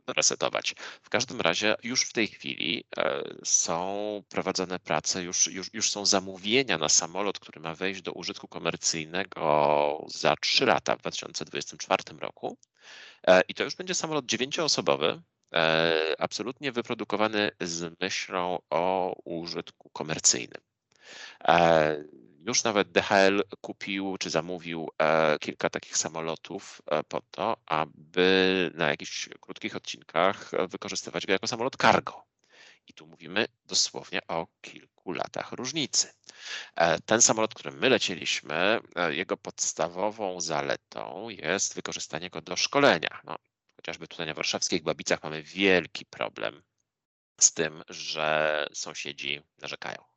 resetować. 0.07 0.75
W 1.01 1.09
każdym 1.09 1.41
razie 1.41 1.75
już 1.83 2.01
w 2.01 2.13
tej 2.13 2.27
chwili 2.27 2.83
e, 2.97 3.23
są 3.43 4.23
prowadzone 4.29 4.79
prace, 4.79 5.23
już, 5.23 5.47
już, 5.47 5.73
już 5.73 5.89
są 5.89 6.05
zamówienia 6.05 6.77
na 6.77 6.89
samolot, 6.89 7.39
który 7.39 7.61
ma 7.61 7.75
wejść 7.75 8.01
do 8.01 8.11
użytku 8.11 8.47
komercyjnego 8.47 10.05
za 10.07 10.35
3 10.35 10.65
lata 10.65 10.95
w 10.95 10.99
2024 10.99 12.03
roku. 12.19 12.57
E, 13.27 13.41
I 13.47 13.53
to 13.53 13.63
już 13.63 13.75
będzie 13.75 13.95
samolot 13.95 14.25
dziewięcioosobowy, 14.25 15.21
e, 15.53 16.15
absolutnie 16.19 16.71
wyprodukowany 16.71 17.51
z 17.61 17.99
myślą 18.01 18.59
o 18.69 19.15
użytku 19.25 19.89
komercyjnym. 19.89 20.61
Już 22.47 22.63
nawet 22.63 22.91
DHL 22.91 23.43
kupił 23.61 24.17
czy 24.17 24.29
zamówił 24.29 24.89
e, 24.97 25.39
kilka 25.39 25.69
takich 25.69 25.97
samolotów 25.97 26.81
e, 26.85 27.03
po 27.03 27.21
to, 27.21 27.57
aby 27.65 28.71
na 28.73 28.89
jakichś 28.89 29.29
krótkich 29.41 29.75
odcinkach 29.75 30.51
wykorzystywać 30.69 31.25
go 31.25 31.33
jako 31.33 31.47
samolot 31.47 31.75
cargo. 31.81 32.25
I 32.87 32.93
tu 32.93 33.07
mówimy 33.07 33.45
dosłownie 33.65 34.27
o 34.27 34.47
kilku 34.61 35.11
latach 35.11 35.51
różnicy. 35.51 36.13
E, 36.75 36.99
ten 36.99 37.21
samolot, 37.21 37.53
którym 37.53 37.79
my 37.79 37.89
lecieliśmy, 37.89 38.79
jego 39.09 39.37
podstawową 39.37 40.41
zaletą 40.41 41.29
jest 41.29 41.75
wykorzystanie 41.75 42.29
go 42.29 42.41
do 42.41 42.55
szkolenia. 42.55 43.21
No, 43.23 43.35
chociażby 43.75 44.07
tutaj 44.07 44.27
na 44.27 44.33
warszawskich 44.33 44.83
Babicach 44.83 45.23
mamy 45.23 45.43
wielki 45.43 46.05
problem 46.05 46.63
z 47.39 47.53
tym, 47.53 47.83
że 47.89 48.67
sąsiedzi 48.73 49.41
narzekają 49.61 50.10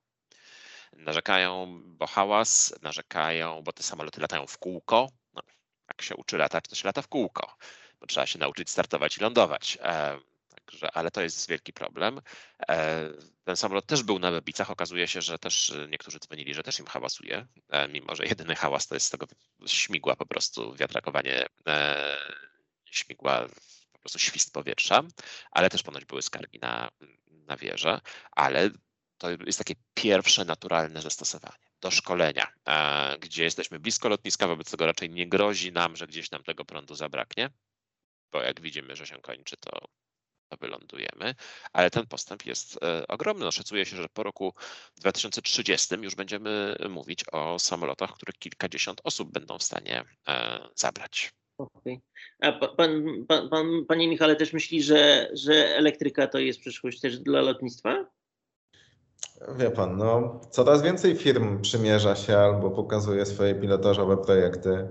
Narzekają, 0.96 1.83
bo 1.85 2.07
hałas, 2.07 2.74
narzekają, 2.83 3.62
bo 3.62 3.72
te 3.72 3.83
samoloty 3.83 4.20
latają 4.20 4.46
w 4.46 4.59
kółko. 4.59 5.09
No, 5.35 5.42
jak 5.88 6.02
się 6.02 6.16
uczy 6.16 6.38
latać, 6.38 6.64
to 6.68 6.74
się 6.74 6.88
lata 6.88 7.02
w 7.02 7.09
kółko, 7.09 7.57
bo 8.00 8.07
trzeba 8.07 8.26
się 8.26 8.38
nauczyć 8.38 8.70
startować 8.70 9.16
i 9.16 9.20
lądować. 9.20 9.78
E, 9.83 10.18
także, 10.48 10.90
ale 10.96 11.11
to 11.11 11.20
jest 11.22 11.48
wielki 11.48 11.72
problem. 11.72 12.20
E, 12.68 13.11
ten 13.44 13.57
samolot 13.57 13.87
też 13.87 14.02
był 14.02 14.18
na 14.18 14.30
Webicach. 14.30 14.70
Okazuje 14.70 15.09
się, 15.09 15.22
że 15.22 15.38
też 15.38 15.72
niektórzy 15.88 16.18
dzwonili, 16.18 16.54
że 16.54 16.62
też 16.62 16.78
im 16.78 16.87
hałasuje, 16.87 17.46
e, 17.70 17.88
mimo 17.88 18.16
że 18.16 18.26
jedyny 18.26 18.54
hałas 18.54 18.87
to 18.87 18.94
jest 18.94 19.07
z 19.07 19.11
tego 19.11 19.26
śmigła 19.66 20.16
po 20.16 20.26
prostu, 20.26 20.74
wiatrakowanie 20.74 21.46
śmigła, 22.85 23.46
po 23.92 23.98
prostu 23.98 24.18
świst 24.18 24.52
powietrza, 24.52 25.02
ale 25.50 25.70
też 25.70 25.83
ponoć 25.83 26.04
były 26.04 26.22
skargi 26.22 26.59
na, 26.59 26.90
na 27.30 27.57
wieżę, 27.57 28.00
ale 28.33 28.70
to 29.18 29.31
jest 29.31 29.59
takie 29.59 29.74
pierwsze 29.94 30.44
naturalne 30.44 31.03
zastosowanie 31.03 31.64
do 31.81 31.90
szkolenia, 31.90 32.46
e, 32.68 33.18
gdzie 33.18 33.44
jesteśmy 33.44 33.79
blisko 33.79 34.09
lotniska, 34.09 34.46
wobec 34.46 34.70
tego 34.70 34.87
raczej 34.87 35.11
nie 35.11 35.29
grozi 35.29 35.72
nam, 35.72 35.96
że 35.96 36.07
gdzieś 36.07 36.31
nam 36.31 36.42
tego 36.42 36.64
prądu 36.64 36.94
zabraknie, 36.94 37.50
bo 38.33 38.42
jak 38.42 38.61
widzimy, 38.61 38.96
że 38.96 39.07
się 39.07 39.20
kończy, 39.20 39.57
to, 39.57 39.70
to 40.48 40.57
wylądujemy, 40.61 41.35
ale 41.72 41.90
ten 41.90 42.07
postęp 42.07 42.46
jest 42.46 42.83
e, 42.83 43.07
ogromny. 43.07 43.44
No, 43.44 43.53
szacuje 43.53 43.87
się, 43.87 43.96
że 43.96 44.07
po 44.12 44.22
roku 44.22 44.55
2030 44.96 45.94
już 45.94 46.14
będziemy 46.14 46.77
mówić 46.88 47.24
o 47.33 47.59
samolotach, 47.59 48.14
które 48.14 48.33
kilkadziesiąt 48.38 49.00
osób 49.05 49.33
będą 49.33 49.59
w 49.59 49.62
stanie 49.62 50.05
e, 50.29 50.68
zabrać. 50.74 51.33
Okay. 51.59 52.00
A 52.40 52.53
pan, 52.53 53.05
pan, 53.29 53.48
pan, 53.48 53.85
panie 53.88 54.09
Michale, 54.09 54.37
też 54.37 54.53
myśli, 54.53 54.83
że, 54.83 55.31
że 55.33 55.77
elektryka 55.77 56.27
to 56.27 56.38
jest 56.38 56.61
przyszłość 56.61 57.00
też 57.00 57.18
dla 57.18 57.40
lotnictwa? 57.40 58.13
Wie 59.58 59.70
pan, 59.70 59.96
no, 59.96 60.40
coraz 60.50 60.82
więcej 60.82 61.16
firm 61.16 61.60
przymierza 61.60 62.16
się 62.16 62.38
albo 62.38 62.70
pokazuje 62.70 63.26
swoje 63.26 63.54
pilotażowe 63.54 64.16
projekty. 64.16 64.88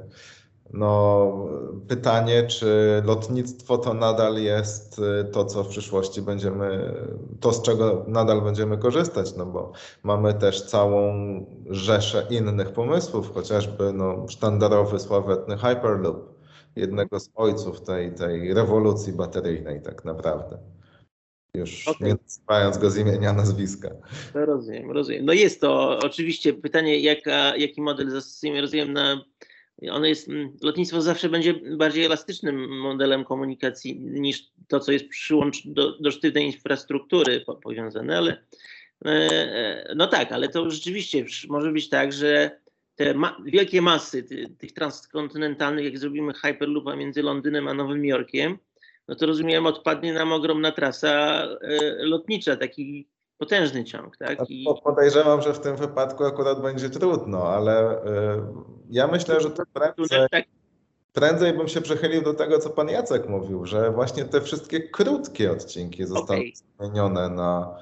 No, 0.74 1.32
pytanie, 1.88 2.44
czy 2.48 3.02
lotnictwo 3.06 3.78
to 3.78 3.94
nadal 3.94 4.38
jest 4.38 5.00
y, 5.00 5.32
to, 5.32 5.46
co 5.46 5.64
w 5.64 5.68
przyszłości 5.68 6.22
będziemy, 6.22 6.94
to 7.40 7.54
z 7.54 7.62
czego 7.62 8.06
nadal 8.08 8.42
będziemy 8.42 8.78
korzystać, 8.78 9.36
no 9.36 9.46
bo 9.46 9.72
mamy 10.04 10.34
też 10.34 10.62
całą 10.62 11.14
rzeszę 11.70 12.28
innych 12.30 12.72
pomysłów, 12.72 13.34
chociażby 13.34 13.94
no, 13.94 14.26
sztandarowy, 14.30 15.00
sławetny 15.00 15.58
Hyperloop, 15.58 16.34
jednego 16.76 17.20
z 17.20 17.30
ojców 17.36 17.82
tej, 17.82 18.16
tej 18.16 18.54
rewolucji 18.54 19.14
bateryjnej 19.14 19.82
tak 19.82 20.06
naprawdę. 20.06 20.58
Już 21.54 21.88
okay. 21.88 22.08
nie 22.08 22.16
nazywając 22.24 22.78
go 22.78 22.90
z 22.90 22.98
imienia, 22.98 23.34
nazwiska. 23.34 23.90
No 24.36 24.46
rozumiem, 24.46 24.92
rozumiem. 24.92 25.26
No 25.26 25.34
jest 25.34 25.62
to 25.62 26.00
oczywiście 26.04 26.54
pytanie, 26.54 27.00
jaka, 27.00 27.58
jaki 27.58 27.82
model 27.82 28.10
zastosujemy. 28.10 28.62
Rozumiem 28.62 28.94
na 28.94 29.24
ono 29.92 30.06
jest, 30.06 30.30
mm, 30.30 30.58
lotnictwo 30.62 31.02
zawsze 31.02 31.30
będzie 31.30 31.54
bardziej 31.54 32.06
elastycznym 32.06 32.80
modelem 32.80 33.26
komunikacji 33.26 34.00
niż 34.00 34.52
to, 34.68 34.80
co 34.80 34.92
jest 34.92 35.08
przyłącz 35.08 35.68
do, 35.68 36.00
do 36.00 36.12
sztywnej 36.12 36.46
infrastruktury 36.46 37.42
po, 37.42 37.56
powiązane, 37.56 38.18
ale 38.18 38.44
e, 39.06 39.10
e, 39.10 39.94
no 39.96 40.08
tak, 40.08 40.32
ale 40.32 40.50
to 40.50 40.72
rzeczywiście 40.72 41.26
może 41.50 41.72
być 41.72 41.90
tak, 41.90 42.14
że 42.14 42.60
te 42.96 43.14
ma 43.14 43.38
wielkie 43.46 43.82
masy 43.82 44.24
ty, 44.24 44.50
tych 44.58 44.72
transkontynentalnych, 44.72 45.86
jak 45.86 46.00
zrobimy 46.00 46.34
Hyperloopa 46.34 46.96
między 46.96 47.22
Londynem 47.22 47.68
a 47.68 47.74
Nowym 47.74 48.06
Jorkiem, 48.06 48.58
no 49.08 49.16
to 49.16 49.26
rozumiem, 49.26 49.66
odpadnie 49.66 50.14
nam 50.14 50.32
ogromna 50.32 50.72
trasa 50.72 51.44
e, 51.62 52.06
lotnicza, 52.06 52.56
taki 52.56 53.08
potężny 53.38 53.84
ciąg. 53.84 54.18
Tak? 54.18 54.50
I... 54.50 54.66
Podejrzewam, 54.84 55.42
że 55.42 55.54
w 55.54 55.60
tym 55.60 55.76
wypadku 55.76 56.26
akurat 56.26 56.62
będzie 56.62 56.90
trudno, 56.90 57.44
ale 57.44 57.98
y, 57.98 58.02
ja 58.90 59.08
myślę, 59.08 59.42
że 59.42 59.52
to 59.52 59.64
prędzej, 59.74 60.20
tak. 60.32 60.46
prędzej 61.14 61.54
bym 61.54 61.68
się 61.68 61.82
przechylił 61.82 62.22
do 62.22 62.34
tego, 62.34 62.60
co 62.60 62.70
pan 62.70 62.90
Jacek 62.90 63.30
mówił, 63.30 63.66
że 63.66 63.92
właśnie 63.92 64.26
te 64.26 64.42
wszystkie 64.42 64.80
krótkie 64.80 65.52
odcinki 65.52 66.06
zostały 66.06 66.40
okay. 66.40 66.52
zmienione 66.80 67.30
na, 67.30 67.78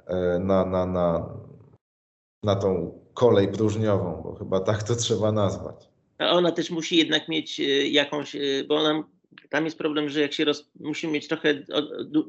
y, 0.00 0.38
na, 0.38 0.64
na, 0.64 0.86
na, 0.86 1.28
na 2.42 2.56
tą 2.56 3.00
kolej 3.14 3.48
próżniową, 3.48 4.22
bo 4.22 4.34
chyba 4.34 4.60
tak 4.60 4.82
to 4.82 4.96
trzeba 4.96 5.32
nazwać. 5.32 5.90
A 6.18 6.30
ona 6.30 6.52
też 6.52 6.70
musi 6.70 6.96
jednak 6.96 7.28
mieć 7.28 7.60
jakąś, 7.90 8.36
bo 8.68 8.76
ona 8.76 9.04
tam 9.48 9.64
jest 9.64 9.78
problem, 9.78 10.08
że 10.08 10.20
jak 10.20 10.32
się 10.32 10.44
roz, 10.44 10.70
musimy 10.80 11.12
mieć 11.12 11.28
trochę 11.28 11.62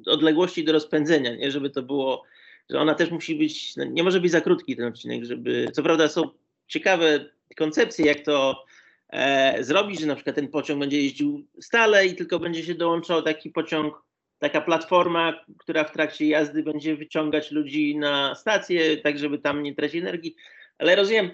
odległości 0.08 0.64
do 0.64 0.72
rozpędzenia, 0.72 1.36
nie? 1.36 1.52
żeby 1.52 1.70
to 1.70 1.84
było 1.84 2.24
że 2.72 2.80
ona 2.80 2.96
też 2.96 3.12
musi 3.12 3.36
być, 3.36 3.76
no 3.76 3.84
nie 3.84 4.04
może 4.04 4.20
być 4.20 4.32
za 4.32 4.42
krótki 4.42 4.76
ten 4.76 4.86
odcinek, 4.86 5.26
żeby, 5.26 5.68
co 5.74 5.84
prawda 5.84 6.08
są 6.08 6.30
ciekawe 6.68 7.26
koncepcje, 7.58 8.06
jak 8.06 8.20
to 8.20 8.66
e, 9.10 9.64
zrobić, 9.64 10.00
że 10.00 10.08
na 10.08 10.16
przykład 10.16 10.36
ten 10.36 10.48
pociąg 10.48 10.80
będzie 10.80 11.02
jeździł 11.02 11.48
stale 11.62 12.08
i 12.08 12.16
tylko 12.16 12.40
będzie 12.40 12.64
się 12.64 12.76
dołączał 12.76 13.22
taki 13.22 13.50
pociąg, 13.50 14.02
taka 14.40 14.62
platforma, 14.62 15.46
która 15.58 15.84
w 15.84 15.92
trakcie 15.92 16.28
jazdy 16.28 16.64
będzie 16.64 16.96
wyciągać 16.96 17.52
ludzi 17.52 17.98
na 17.98 18.36
stację, 18.36 18.98
tak 18.98 19.20
żeby 19.20 19.40
tam 19.40 19.64
nie 19.64 19.76
tracić 19.76 20.02
energii, 20.02 20.36
ale 20.78 20.96
rozumiem, 20.96 21.30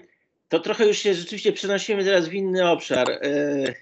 to 0.48 0.58
trochę 0.60 0.86
już 0.86 0.98
się 0.98 1.14
rzeczywiście 1.14 1.52
przenosimy 1.52 2.04
teraz 2.04 2.28
w 2.28 2.32
inny 2.32 2.70
obszar. 2.70 3.10
E, 3.10 3.74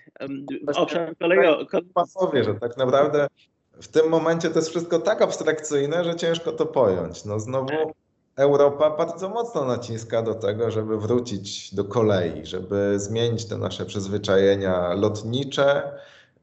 obszar 0.76 1.16
kolejowy. 1.18 1.66
Pasowie, 1.94 2.44
że 2.44 2.54
tak 2.54 2.76
naprawdę 2.76 3.26
w 3.72 3.88
tym 3.88 4.08
momencie 4.08 4.50
to 4.50 4.58
jest 4.58 4.70
wszystko 4.70 4.98
tak 4.98 5.22
abstrakcyjne, 5.22 6.04
że 6.04 6.16
ciężko 6.16 6.52
to 6.52 6.66
pojąć. 6.66 7.24
No 7.24 7.40
znowu 7.40 7.68
Europa 8.36 8.90
bardzo 8.90 9.28
mocno 9.28 9.64
naciska 9.64 10.22
do 10.22 10.34
tego, 10.34 10.70
żeby 10.70 10.98
wrócić 10.98 11.74
do 11.74 11.84
kolei, 11.84 12.46
żeby 12.46 13.00
zmienić 13.00 13.44
te 13.44 13.58
nasze 13.58 13.86
przyzwyczajenia 13.86 14.94
lotnicze 14.94 15.92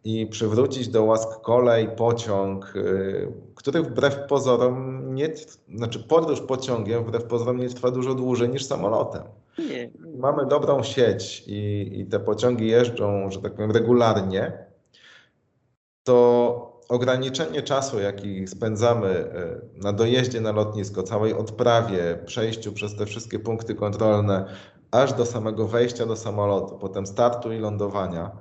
i 0.03 0.27
przywrócić 0.27 0.87
do 0.87 1.03
łask 1.03 1.41
kolej, 1.41 1.89
pociąg, 1.95 2.75
y, 2.75 3.31
który 3.55 3.81
wbrew 3.81 4.27
pozorom 4.29 5.15
nie, 5.15 5.29
znaczy 5.75 5.99
podróż 5.99 6.41
pociągiem 6.41 7.03
wbrew 7.03 7.23
pozorom 7.23 7.57
nie 7.57 7.69
trwa 7.69 7.91
dużo 7.91 8.13
dłużej 8.13 8.49
niż 8.49 8.65
samolotem. 8.65 9.23
Nie. 9.57 9.89
Mamy 10.17 10.45
dobrą 10.45 10.83
sieć 10.83 11.43
i, 11.47 11.91
i 11.99 12.05
te 12.05 12.19
pociągi 12.19 12.67
jeżdżą, 12.67 13.31
że 13.31 13.41
tak 13.41 13.53
powiem, 13.53 13.71
regularnie, 13.71 14.65
to 16.03 16.73
ograniczenie 16.89 17.61
czasu, 17.61 17.99
jaki 17.99 18.47
spędzamy 18.47 19.09
e, 19.09 19.61
na 19.83 19.93
dojeździe 19.93 20.41
na 20.41 20.51
lotnisko, 20.51 21.03
całej 21.03 21.33
odprawie, 21.33 22.19
przejściu 22.25 22.73
przez 22.73 22.95
te 22.95 23.05
wszystkie 23.05 23.39
punkty 23.39 23.75
kontrolne, 23.75 24.45
aż 24.91 25.13
do 25.13 25.25
samego 25.25 25.67
wejścia 25.67 26.05
do 26.05 26.15
samolotu, 26.15 26.77
potem 26.77 27.05
startu 27.05 27.51
i 27.51 27.57
lądowania. 27.57 28.31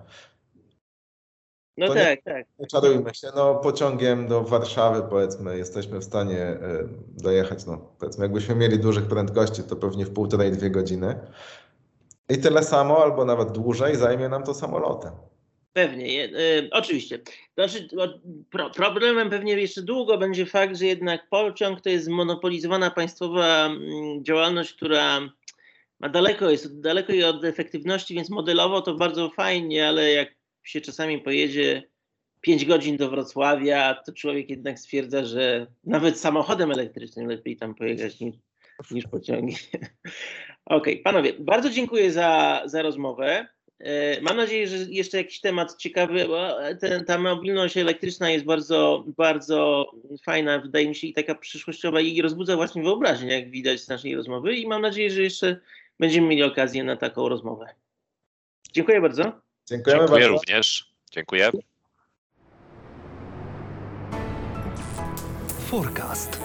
No 1.77 1.89
tak, 1.89 1.97
nie, 1.97 2.17
tak. 2.17 2.47
Nie 2.59 2.67
czarujmy 2.67 3.15
się, 3.15 3.29
no 3.37 3.55
pociągiem 3.55 4.29
do 4.29 4.43
Warszawy 4.43 5.03
powiedzmy 5.11 5.59
jesteśmy 5.59 5.99
w 5.99 6.05
stanie 6.05 6.39
e, 6.39 6.89
dojechać, 7.23 7.67
no 7.67 7.95
powiedzmy 7.99 8.25
jakbyśmy 8.25 8.55
mieli 8.55 8.79
dużych 8.79 9.07
prędkości, 9.07 9.63
to 9.63 9.77
pewnie 9.77 10.07
w 10.07 10.13
półtorej, 10.13 10.53
dwie 10.53 10.71
godziny. 10.71 11.19
I 12.29 12.39
tyle 12.39 12.63
samo, 12.63 13.03
albo 13.03 13.25
nawet 13.25 13.53
dłużej 13.53 13.97
zajmie 13.97 14.29
nam 14.29 14.45
to 14.45 14.55
samolotem. 14.55 15.13
Pewnie, 15.73 16.25
y, 16.25 16.69
oczywiście. 16.73 17.21
Znaczy, 17.55 17.89
pro, 18.51 18.71
problemem 18.71 19.31
pewnie 19.31 19.53
jeszcze 19.53 19.83
długo 19.83 20.19
będzie 20.19 20.47
fakt, 20.47 20.77
że 20.77 20.87
jednak 20.87 21.29
pociąg 21.29 21.81
to 21.81 21.89
jest 21.89 22.05
zmonopolizowana 22.05 22.91
państwowa 22.91 23.67
mm, 23.67 24.25
działalność, 24.25 24.73
która 24.73 25.21
ma 26.01 26.09
daleko, 26.09 26.51
jest 26.51 26.81
daleko 26.81 27.13
od 27.29 27.45
efektywności, 27.45 28.15
więc 28.15 28.31
modelowo 28.31 28.83
to 28.83 28.95
bardzo 28.95 29.31
fajnie, 29.31 29.89
ale 29.89 30.13
jak 30.13 30.42
się 30.65 30.81
czasami 30.81 31.19
pojedzie 31.19 31.83
5 32.41 32.65
godzin 32.65 32.97
do 32.97 33.11
Wrocławia, 33.11 33.95
to 34.07 34.13
człowiek 34.13 34.51
jednak 34.51 34.79
stwierdza, 34.79 35.25
że 35.25 35.67
nawet 35.85 36.21
samochodem 36.21 36.71
elektrycznym 36.71 37.27
lepiej 37.27 37.57
tam 37.57 37.75
pojechać 37.75 38.21
niż, 38.21 38.37
niż 38.91 39.07
pociągiem. 39.07 39.59
Okej, 40.65 40.95
okay, 40.95 40.97
panowie, 40.97 41.33
bardzo 41.39 41.71
dziękuję 41.71 42.13
za, 42.13 42.63
za 42.65 42.83
rozmowę. 42.83 43.47
E, 43.79 44.21
mam 44.21 44.37
nadzieję, 44.37 44.69
że 44.69 44.77
jeszcze 44.77 45.17
jakiś 45.17 45.41
temat 45.41 45.77
ciekawy, 45.77 46.25
bo 46.29 46.57
ten, 46.81 47.05
ta 47.05 47.19
mobilność 47.19 47.77
elektryczna 47.77 48.31
jest 48.31 48.45
bardzo, 48.45 49.05
bardzo 49.17 49.91
fajna, 50.25 50.59
wydaje 50.59 50.89
mi 50.89 50.95
się, 50.95 51.07
i 51.07 51.13
taka 51.13 51.35
przyszłościowa 51.35 52.01
i 52.01 52.23
rozbudza 52.23 52.57
właśnie 52.57 52.83
wyobraźnię, 52.83 53.35
jak 53.35 53.51
widać 53.51 53.81
z 53.81 53.89
naszej 53.89 54.17
rozmowy 54.17 54.57
i 54.57 54.67
mam 54.67 54.83
nadzieję, 54.83 55.11
że 55.11 55.23
jeszcze 55.23 55.61
będziemy 56.01 56.27
mieli 56.27 56.43
okazję 56.43 56.85
na 56.85 56.97
taką 56.97 57.29
rozmowę. 57.29 57.67
Dziękuję 58.73 59.01
bardzo. 59.01 59.43
Dziękujemy 59.73 60.01
Dziękuję 60.01 60.21
bardzo. 60.21 60.39
również. 60.39 60.95
Dziękuję. 61.11 61.51
Forecast. 65.67 66.41